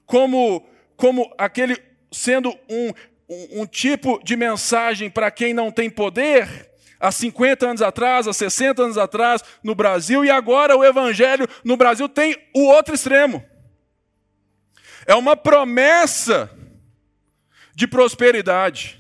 [0.06, 1.78] como, como aquele
[2.12, 2.92] sendo um,
[3.30, 8.34] um, um tipo de mensagem para quem não tem poder, há 50 anos atrás, há
[8.34, 13.44] 60 anos atrás no Brasil, e agora o evangelho no Brasil tem o outro extremo.
[15.06, 16.50] É uma promessa
[17.80, 19.00] de prosperidade.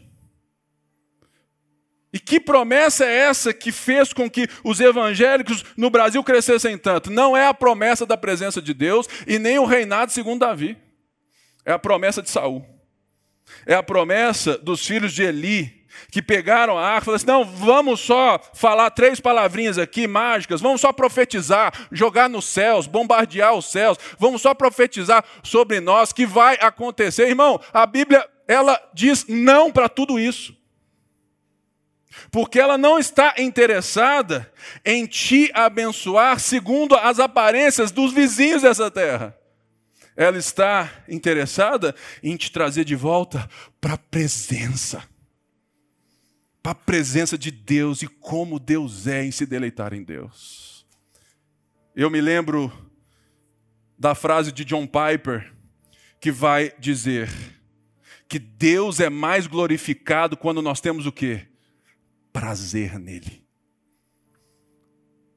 [2.13, 7.11] E que promessa é essa que fez com que os evangélicos no Brasil crescessem tanto?
[7.11, 10.77] Não é a promessa da presença de Deus e nem o reinado segundo Davi.
[11.65, 12.65] É a promessa de Saul.
[13.65, 17.43] É a promessa dos filhos de Eli, que pegaram a arca e falaram assim: não,
[17.43, 23.69] vamos só falar três palavrinhas aqui mágicas, vamos só profetizar, jogar nos céus, bombardear os
[23.69, 27.27] céus, vamos só profetizar sobre nós que vai acontecer.
[27.27, 30.57] Irmão, a Bíblia ela diz não para tudo isso.
[32.31, 34.51] Porque ela não está interessada
[34.83, 39.37] em te abençoar segundo as aparências dos vizinhos dessa terra.
[40.17, 41.93] Ela está interessada
[42.23, 43.47] em te trazer de volta
[43.79, 45.07] para a presença.
[46.63, 50.87] Para a presença de Deus e como Deus é em se deleitar em Deus.
[51.95, 52.73] Eu me lembro
[53.95, 55.53] da frase de John Piper
[56.19, 57.58] que vai dizer:
[58.29, 61.47] que Deus é mais glorificado quando nós temos o quê?
[62.31, 63.43] Prazer nele.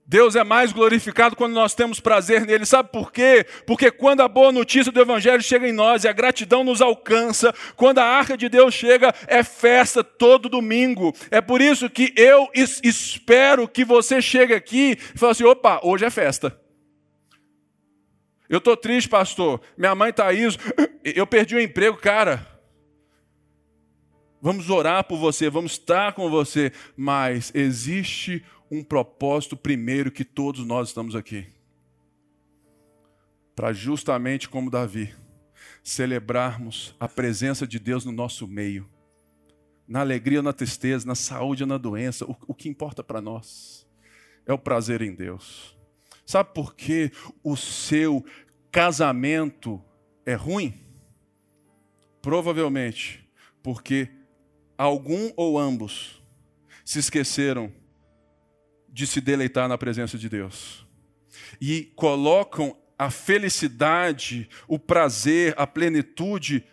[0.05, 2.67] Deus é mais glorificado quando nós temos prazer nele.
[2.67, 3.47] Sabe por quê?
[3.67, 7.55] Porque quando a boa notícia do Evangelho chega em nós e a gratidão nos alcança,
[7.77, 11.15] quando a arca de Deus chega, é festa todo domingo.
[11.31, 16.05] É por isso que eu espero que você chegue aqui e fale assim: opa, hoje
[16.05, 16.61] é festa.
[18.51, 19.63] Eu estou triste, pastor.
[19.79, 20.59] Minha mãe está isso.
[21.03, 22.52] Eu perdi o emprego, cara.
[24.43, 26.73] Vamos orar por você, vamos estar com você.
[26.97, 31.47] Mas existe um propósito primeiro que todos nós estamos aqui.
[33.55, 35.15] Para justamente como Davi,
[35.81, 38.91] celebrarmos a presença de Deus no nosso meio.
[39.87, 43.21] Na alegria ou na tristeza, na saúde ou na doença, o, o que importa para
[43.21, 43.87] nós
[44.45, 45.79] é o prazer em Deus.
[46.27, 47.13] Sabe por que
[47.45, 48.25] o seu
[48.73, 49.81] casamento
[50.27, 50.75] é ruim?
[52.21, 53.23] Provavelmente
[53.63, 54.09] porque
[54.83, 56.21] algum ou ambos
[56.85, 57.73] se esqueceram
[58.89, 60.85] de se deleitar na presença de Deus.
[61.61, 66.65] E colocam a felicidade, o prazer, a plenitude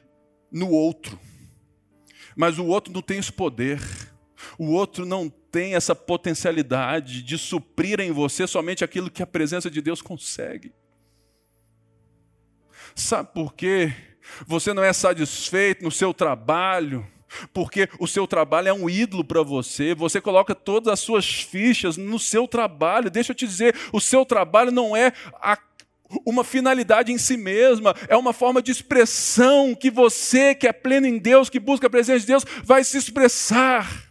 [0.51, 1.20] no outro.
[2.36, 3.80] Mas o outro não tem esse poder.
[4.57, 9.70] O outro não tem essa potencialidade de suprir em você somente aquilo que a presença
[9.70, 10.74] de Deus consegue.
[12.95, 13.93] Sabe por quê?
[14.47, 17.07] Você não é satisfeito no seu trabalho
[17.53, 21.97] porque o seu trabalho é um ídolo para você, você coloca todas as suas fichas
[21.97, 23.09] no seu trabalho.
[23.09, 25.57] Deixa eu te dizer, o seu trabalho não é a
[26.25, 31.05] uma finalidade em si mesma, é uma forma de expressão que você, que é pleno
[31.05, 34.09] em Deus, que busca a presença de Deus, vai se expressar.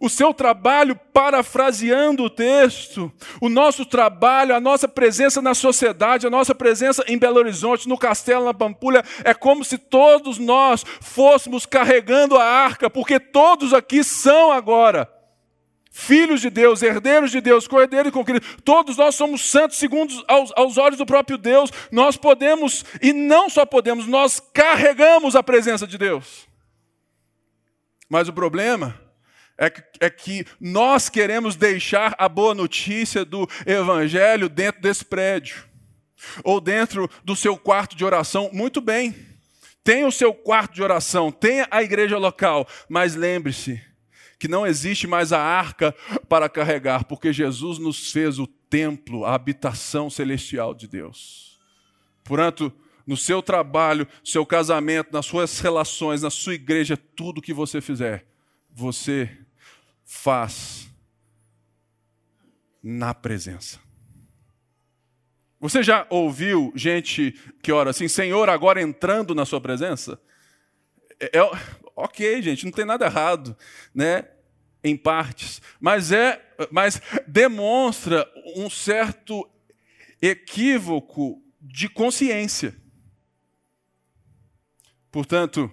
[0.00, 6.30] O seu trabalho, parafraseando o texto, o nosso trabalho, a nossa presença na sociedade, a
[6.30, 11.66] nossa presença em Belo Horizonte, no Castelo, na Pampulha, é como se todos nós fôssemos
[11.66, 15.08] carregando a arca, porque todos aqui são agora
[15.96, 18.60] filhos de Deus, herdeiros de Deus, cordeiros com Cristo.
[18.64, 21.70] Todos nós somos santos segundo aos, aos olhos do próprio Deus.
[21.92, 26.48] Nós podemos, e não só podemos, nós carregamos a presença de Deus.
[28.08, 29.00] Mas o problema
[29.56, 35.64] é que, é que nós queremos deixar a boa notícia do Evangelho dentro desse prédio,
[36.42, 38.50] ou dentro do seu quarto de oração.
[38.52, 39.14] Muito bem,
[39.82, 43.80] tenha o seu quarto de oração, tenha a igreja local, mas lembre-se
[44.38, 45.94] que não existe mais a arca
[46.28, 51.58] para carregar, porque Jesus nos fez o templo, a habitação celestial de Deus.
[52.24, 52.72] Portanto,
[53.06, 58.26] no seu trabalho, seu casamento, nas suas relações, na sua igreja, tudo que você fizer,
[58.74, 59.30] você
[60.04, 60.88] faz
[62.82, 63.80] na presença.
[65.58, 67.32] Você já ouviu gente
[67.62, 70.20] que ora assim, Senhor, agora entrando na sua presença?
[71.18, 71.50] É, é,
[71.96, 73.56] ok, gente, não tem nada errado,
[73.94, 74.28] né?
[74.82, 79.48] Em partes, mas é, mas demonstra um certo
[80.20, 82.76] equívoco de consciência.
[85.10, 85.72] Portanto,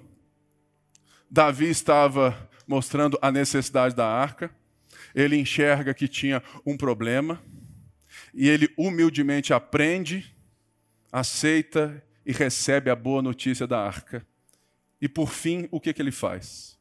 [1.30, 4.50] Davi estava mostrando a necessidade da arca.
[5.14, 7.44] Ele enxerga que tinha um problema
[8.34, 10.34] e ele humildemente aprende,
[11.12, 14.26] aceita e recebe a boa notícia da arca.
[15.02, 16.80] E por fim, o que, que ele faz?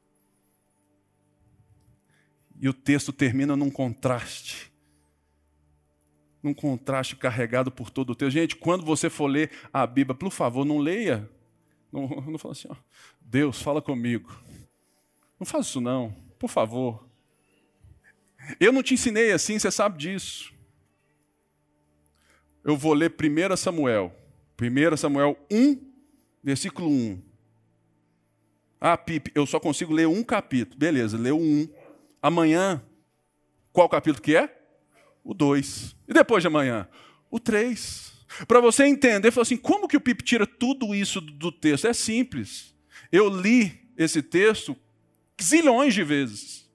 [2.60, 4.70] E o texto termina num contraste.
[6.40, 8.30] Num contraste carregado por todo o texto.
[8.30, 11.28] Gente, quando você for ler a Bíblia, por favor, não leia.
[11.90, 12.76] Não, não fala assim, ó,
[13.20, 14.30] Deus, fala comigo.
[15.40, 17.08] Não faz isso não, por favor.
[18.60, 20.52] Eu não te ensinei assim, você sabe disso.
[22.62, 24.14] Eu vou ler 1 Samuel.
[24.60, 25.80] 1 Samuel 1,
[26.44, 27.22] versículo 1.
[28.78, 30.78] Ah, Pipe, eu só consigo ler um capítulo.
[30.78, 31.66] Beleza, leu um.
[32.20, 32.82] Amanhã,
[33.72, 34.62] qual capítulo que é?
[35.24, 35.96] O 2.
[36.06, 36.86] E depois de amanhã?
[37.30, 38.12] O 3.
[38.46, 41.86] Para você entender, falou assim, como que o Pipe tira tudo isso do texto?
[41.86, 42.74] É simples.
[43.10, 44.76] Eu li esse texto
[45.42, 46.68] zilhões de vezes.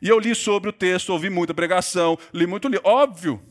[0.00, 3.42] E eu li sobre o texto, ouvi muita pregação, li muito livro, óbvio.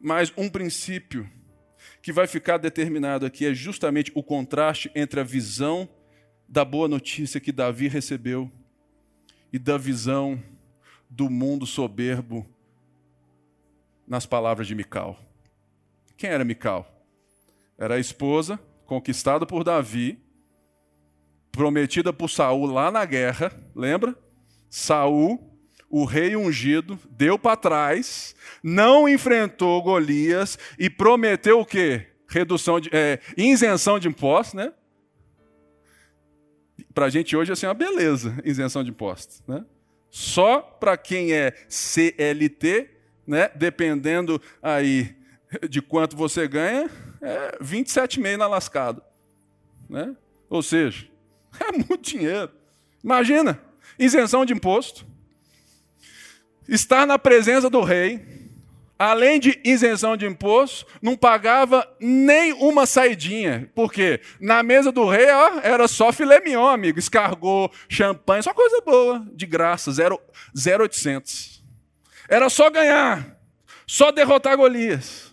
[0.00, 1.28] Mas um princípio
[2.00, 5.88] que vai ficar determinado aqui é justamente o contraste entre a visão
[6.48, 8.50] da boa notícia que Davi recebeu
[9.52, 10.42] e da visão
[11.10, 12.46] do mundo soberbo
[14.06, 15.18] nas palavras de Mical.
[16.16, 17.04] Quem era Mical?
[17.76, 20.18] Era a esposa conquistada por Davi,
[21.56, 24.14] prometida por Saul lá na guerra, lembra?
[24.70, 25.58] Saul,
[25.90, 32.06] o rei ungido, deu para trás, não enfrentou Golias e prometeu o quê?
[32.28, 34.72] redução de, é, isenção de impostos, né?
[36.92, 39.64] Para a gente hoje assim, é uma beleza, isenção de impostos, né?
[40.10, 42.90] Só para quem é CLT,
[43.26, 43.48] né?
[43.54, 45.14] Dependendo aí
[45.68, 46.90] de quanto você ganha,
[47.20, 49.02] é 27,5 na lascada,
[49.88, 50.14] né?
[50.48, 51.06] Ou seja,
[51.64, 52.50] é muito dinheiro.
[53.02, 53.60] Imagina,
[53.98, 55.06] isenção de imposto,
[56.68, 58.20] estar na presença do rei,
[58.98, 63.70] além de isenção de imposto, não pagava nem uma saidinha.
[63.74, 64.20] Por quê?
[64.40, 66.98] Na mesa do rei ó, era só filé mignon, amigo.
[66.98, 71.62] Escargot, champanhe, só coisa boa, de graça, 0,800.
[72.28, 73.38] Era só ganhar,
[73.86, 75.25] só derrotar Golias.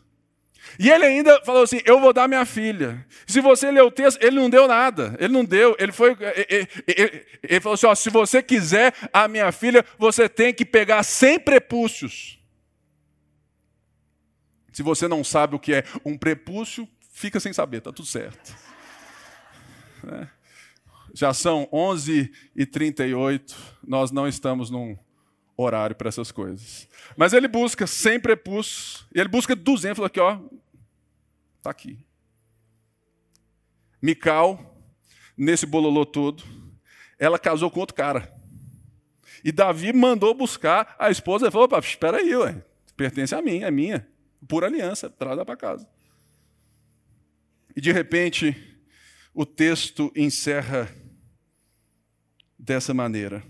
[0.80, 3.06] E ele ainda falou assim: Eu vou dar minha filha.
[3.26, 5.16] Se você ler o texto, ele não deu nada.
[5.20, 5.76] Ele não deu.
[5.80, 6.16] Ele foi.
[6.50, 10.66] Ele, ele, ele falou assim: ó, Se você quiser a minha filha, você tem que
[10.66, 12.40] pegar 100 prepúcios.
[14.72, 18.56] Se você não sabe o que é um prepúcio, fica sem saber, está tudo certo.
[20.06, 20.28] É.
[21.14, 23.56] Já são 11h38,
[23.88, 24.98] nós não estamos num
[25.56, 26.90] horário para essas coisas.
[27.16, 30.40] Mas ele busca 100 prepúcios, ele busca 200, falou aqui, ó,
[31.64, 31.98] está aqui.
[34.02, 34.78] Mical,
[35.38, 36.44] nesse bololô todo,
[37.18, 38.34] ela casou com outro cara.
[39.46, 42.62] E Davi mandou buscar a esposa e falou: espera aí, ué,
[42.98, 44.06] pertence a mim, é minha
[44.46, 45.90] por aliança, traz para casa.
[47.74, 48.78] E de repente,
[49.34, 50.94] o texto encerra
[52.60, 53.42] dessa maneira.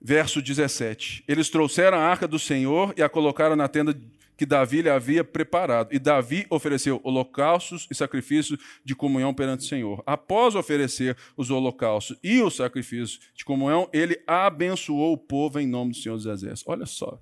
[0.00, 3.92] Verso 17: Eles trouxeram a arca do Senhor e a colocaram na tenda
[4.36, 5.94] que Davi lhe havia preparado.
[5.94, 10.02] E Davi ofereceu holocaustos e sacrifícios de comunhão perante o Senhor.
[10.06, 15.92] Após oferecer os holocaustos e os sacrifícios de comunhão, ele abençoou o povo em nome
[15.92, 16.64] do Senhor dos Exércitos.
[16.66, 17.20] Olha só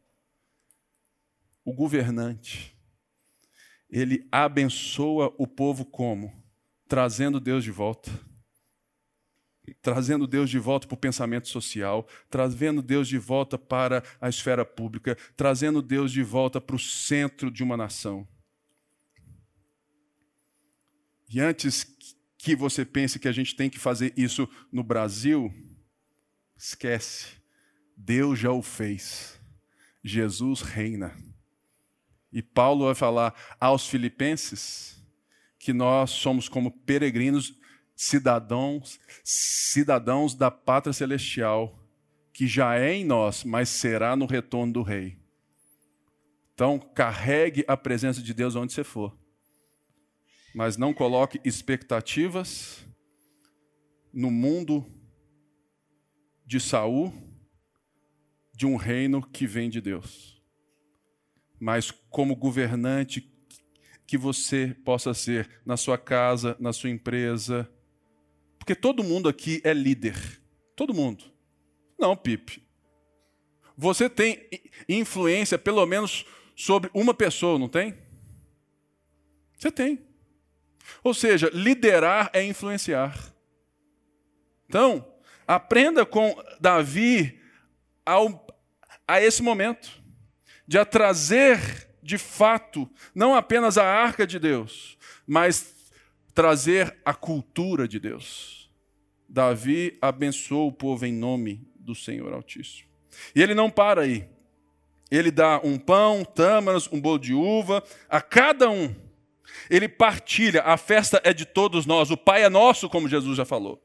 [1.65, 2.77] o governante,
[3.89, 6.33] ele abençoa o povo como?
[6.87, 8.11] Trazendo Deus de volta.
[9.81, 14.65] Trazendo Deus de volta para o pensamento social, trazendo Deus de volta para a esfera
[14.65, 18.29] pública, trazendo Deus de volta para o centro de uma nação.
[21.31, 21.87] E antes
[22.37, 25.53] que você pense que a gente tem que fazer isso no Brasil,
[26.57, 27.29] esquece.
[27.97, 29.41] Deus já o fez.
[30.03, 31.17] Jesus reina.
[32.31, 35.03] E Paulo vai falar aos filipenses
[35.59, 37.55] que nós somos como peregrinos,
[37.97, 41.79] cidadãos, cidadãos da pátria celestial,
[42.33, 45.19] que já é em nós, mas será no retorno do rei.
[46.53, 49.17] Então, carregue a presença de Deus onde você for.
[50.55, 52.87] Mas não coloque expectativas
[54.13, 54.87] no mundo
[56.47, 57.13] de Saul
[58.55, 60.35] de um reino que vem de Deus
[61.65, 63.33] mas como governante
[64.07, 67.67] que você possa ser na sua casa, na sua empresa.
[68.65, 70.17] Porque todo mundo aqui é líder.
[70.75, 71.23] Todo mundo.
[71.99, 72.67] Não, Pipe.
[73.77, 74.49] Você tem
[74.89, 76.25] influência, pelo menos,
[76.57, 77.95] sobre uma pessoa, não tem?
[79.59, 80.03] Você tem.
[81.03, 83.35] Ou seja, liderar é influenciar.
[84.67, 85.13] Então,
[85.47, 87.39] aprenda com Davi
[88.03, 88.47] ao,
[89.07, 90.03] a esse momento
[90.67, 94.97] de a trazer de fato, não apenas a arca de Deus,
[95.27, 95.74] mas
[96.35, 98.71] trazer a cultura de Deus.
[99.29, 102.89] Davi abençoou o povo em nome do Senhor Altíssimo.
[103.35, 104.29] E ele não para aí.
[105.11, 108.95] Ele dá um pão, tâmaras, um bolo de uva a cada um.
[109.71, 113.45] Ele partilha, a festa é de todos nós, o Pai é nosso, como Jesus já
[113.45, 113.81] falou.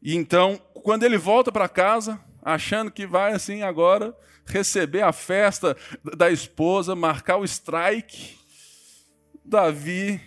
[0.00, 5.76] E então, quando ele volta para casa, achando que vai assim agora receber a festa
[6.16, 8.36] da esposa, marcar o strike.
[9.44, 10.20] Davi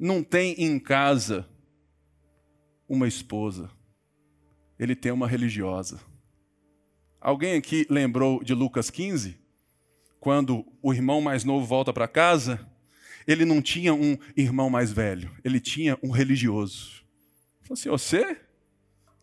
[0.00, 1.46] não tem em casa
[2.88, 3.70] uma esposa,
[4.78, 6.00] ele tem uma religiosa.
[7.20, 9.38] Alguém aqui lembrou de Lucas 15?
[10.18, 12.66] Quando o irmão mais novo volta para casa,
[13.26, 17.04] ele não tinha um irmão mais velho, ele tinha um religioso.
[17.60, 18.40] Falou assim: Você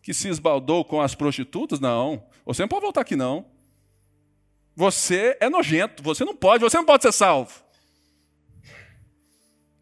[0.00, 1.80] que se esbaldou com as prostitutas?
[1.80, 3.50] Não, você não pode voltar aqui, não.
[4.76, 7.64] Você é nojento, você não pode, você não pode ser salvo.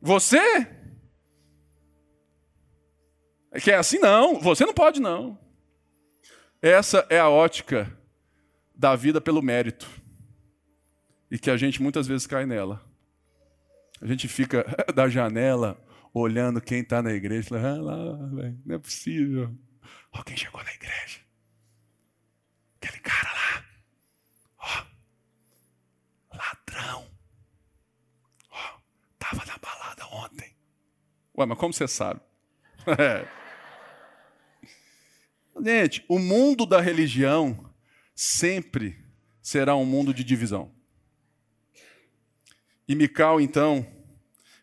[0.01, 0.76] Você
[3.63, 5.39] que é assim não, você não pode não.
[6.61, 7.91] Essa é a ótica
[8.75, 9.89] da vida pelo mérito.
[11.31, 12.85] E que a gente muitas vezes cai nela.
[14.01, 15.83] A gente fica da janela
[16.13, 17.95] olhando quem está na igreja, ah, lá,
[18.65, 19.55] não é possível.
[20.13, 21.21] Ó, quem chegou na igreja?
[22.81, 23.67] Aquele cara lá.
[26.33, 27.07] Ladrão.
[28.51, 28.79] Ó,
[29.19, 29.31] tá
[31.39, 32.21] Ué, mas como você sabe?
[35.63, 37.73] Gente, o mundo da religião
[38.15, 39.05] sempre
[39.41, 40.71] será um mundo de divisão.
[42.87, 43.87] E Mical, então,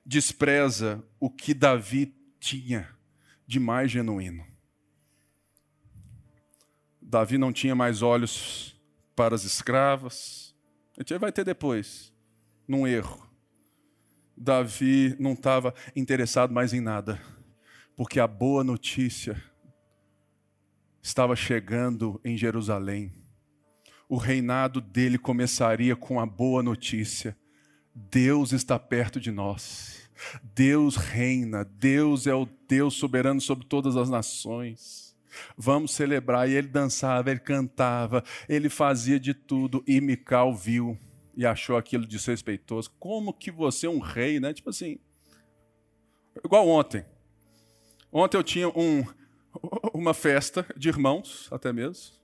[0.06, 2.90] despreza o que Davi tinha
[3.46, 4.46] de mais genuíno.
[7.02, 8.80] Davi não tinha mais olhos
[9.16, 10.56] para as escravas.
[10.98, 12.14] A gente vai ter depois,
[12.68, 13.30] num erro.
[14.36, 17.22] Davi não estava interessado mais em nada,
[17.96, 19.42] porque a boa notícia
[21.04, 23.14] estava chegando em Jerusalém.
[24.08, 27.38] O reinado dele começaria com a boa notícia:
[27.94, 30.10] Deus está perto de nós.
[30.56, 35.14] Deus reina, Deus é o Deus soberano sobre todas as nações.
[35.58, 36.50] Vamos celebrar.
[36.50, 39.84] E ele dançava, ele cantava, ele fazia de tudo.
[39.86, 40.98] E Mical viu
[41.36, 42.92] e achou aquilo desrespeitoso.
[43.00, 44.54] Como que você é um rei, né?
[44.54, 45.00] Tipo assim,
[46.46, 47.04] igual ontem.
[48.12, 49.04] Ontem eu tinha um,
[49.94, 52.16] uma festa de irmãos, até mesmo,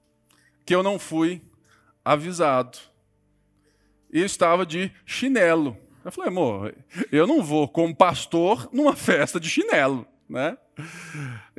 [0.66, 1.42] que eu não fui
[2.04, 2.78] avisado.
[4.12, 5.78] E estava de chinelo.
[6.04, 6.76] Eu falei, amor,
[7.12, 10.58] eu não vou como pastor numa festa de chinelo, né?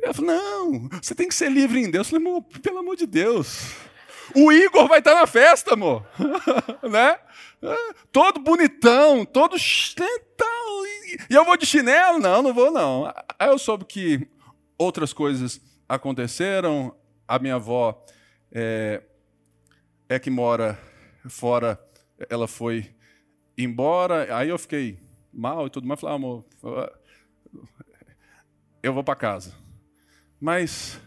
[0.01, 2.07] Eu falei, não, você tem que ser livre em Deus.
[2.07, 3.73] Eu falei, amor, pelo amor de Deus.
[4.35, 6.05] O Igor vai estar na festa, amor.
[6.89, 7.19] né?
[8.11, 9.57] Todo bonitão, todo
[11.29, 12.19] e eu vou de chinelo?
[12.19, 13.11] Não, não vou não.
[13.37, 14.27] Aí eu soube que
[14.81, 16.95] outras coisas aconteceram.
[17.27, 18.03] A minha avó
[18.51, 19.03] é,
[20.09, 20.77] é que mora
[21.29, 21.79] fora,
[22.29, 22.93] ela foi
[23.57, 24.35] embora.
[24.35, 24.99] Aí eu fiquei
[25.31, 25.99] mal e tudo mais.
[25.99, 26.45] Falei, ah, amor,
[28.81, 29.53] eu vou para casa.
[30.39, 30.99] Mas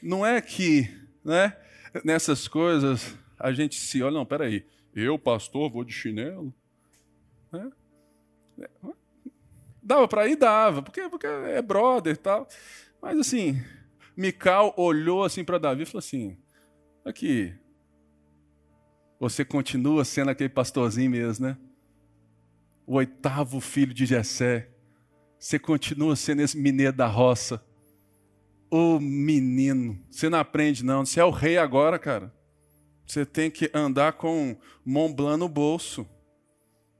[0.00, 0.88] não é que,
[1.24, 1.56] né,
[2.04, 4.64] nessas coisas a gente se olha, não, peraí,
[4.94, 6.54] eu, pastor, vou de chinelo.
[7.52, 7.70] Né?
[9.82, 10.36] Dava para ir?
[10.36, 12.48] Dava, porque, porque é brother e tal.
[13.06, 13.62] Mas assim,
[14.16, 16.36] Mical olhou assim para Davi e falou assim:
[17.04, 17.54] aqui,
[19.20, 21.56] você continua sendo aquele pastorzinho mesmo, né?
[22.84, 24.68] O oitavo filho de Jessé.
[25.38, 27.64] Você continua sendo esse mineiro da roça.
[28.68, 31.06] Ô menino, você não aprende não.
[31.06, 32.34] Você é o rei agora, cara.
[33.06, 36.04] Você tem que andar com Mont Blanc no bolso.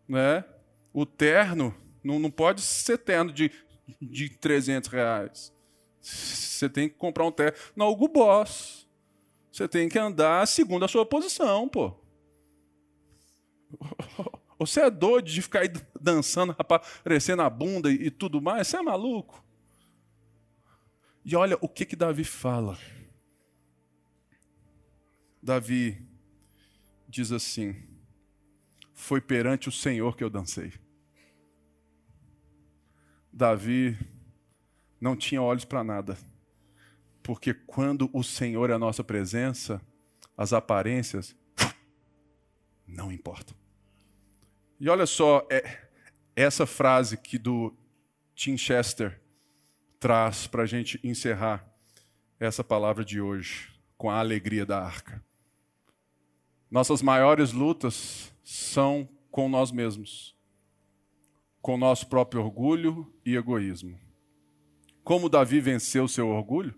[0.08, 0.44] Né?
[0.92, 3.50] O terno não, não pode ser terno de,
[4.00, 5.55] de 300 reais.
[6.06, 8.86] Você tem que comprar um terno na Hugo Boss.
[9.50, 11.92] Você tem que andar segundo a sua posição, pô.
[14.58, 18.68] Você é doido de ficar aí dançando, aparecendo a bunda e tudo mais?
[18.68, 19.44] Você é maluco?
[21.24, 22.78] E olha o que que Davi fala.
[25.42, 26.06] Davi
[27.08, 27.76] diz assim:
[28.94, 30.72] Foi perante o Senhor que eu dancei.
[33.30, 33.98] Davi
[35.00, 36.16] não tinha olhos para nada,
[37.22, 39.80] porque quando o Senhor é a nossa presença,
[40.36, 41.34] as aparências
[42.86, 43.56] não importam.
[44.78, 45.88] E olha só, é,
[46.34, 47.74] essa frase que do
[48.34, 49.20] Tim Chester
[49.98, 51.66] traz para a gente encerrar
[52.38, 55.24] essa palavra de hoje com a alegria da arca.
[56.70, 60.36] Nossas maiores lutas são com nós mesmos,
[61.62, 63.98] com nosso próprio orgulho e egoísmo.
[65.06, 66.74] Como Davi venceu seu orgulho?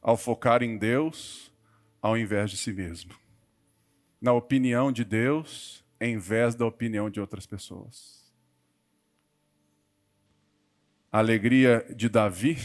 [0.00, 1.52] Ao focar em Deus
[2.00, 3.14] ao invés de si mesmo.
[4.18, 8.32] Na opinião de Deus em vez da opinião de outras pessoas.
[11.12, 12.56] A alegria de Davi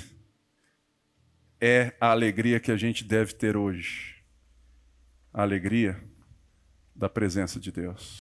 [1.60, 4.24] é a alegria que a gente deve ter hoje
[5.34, 6.02] a alegria
[6.96, 8.23] da presença de Deus.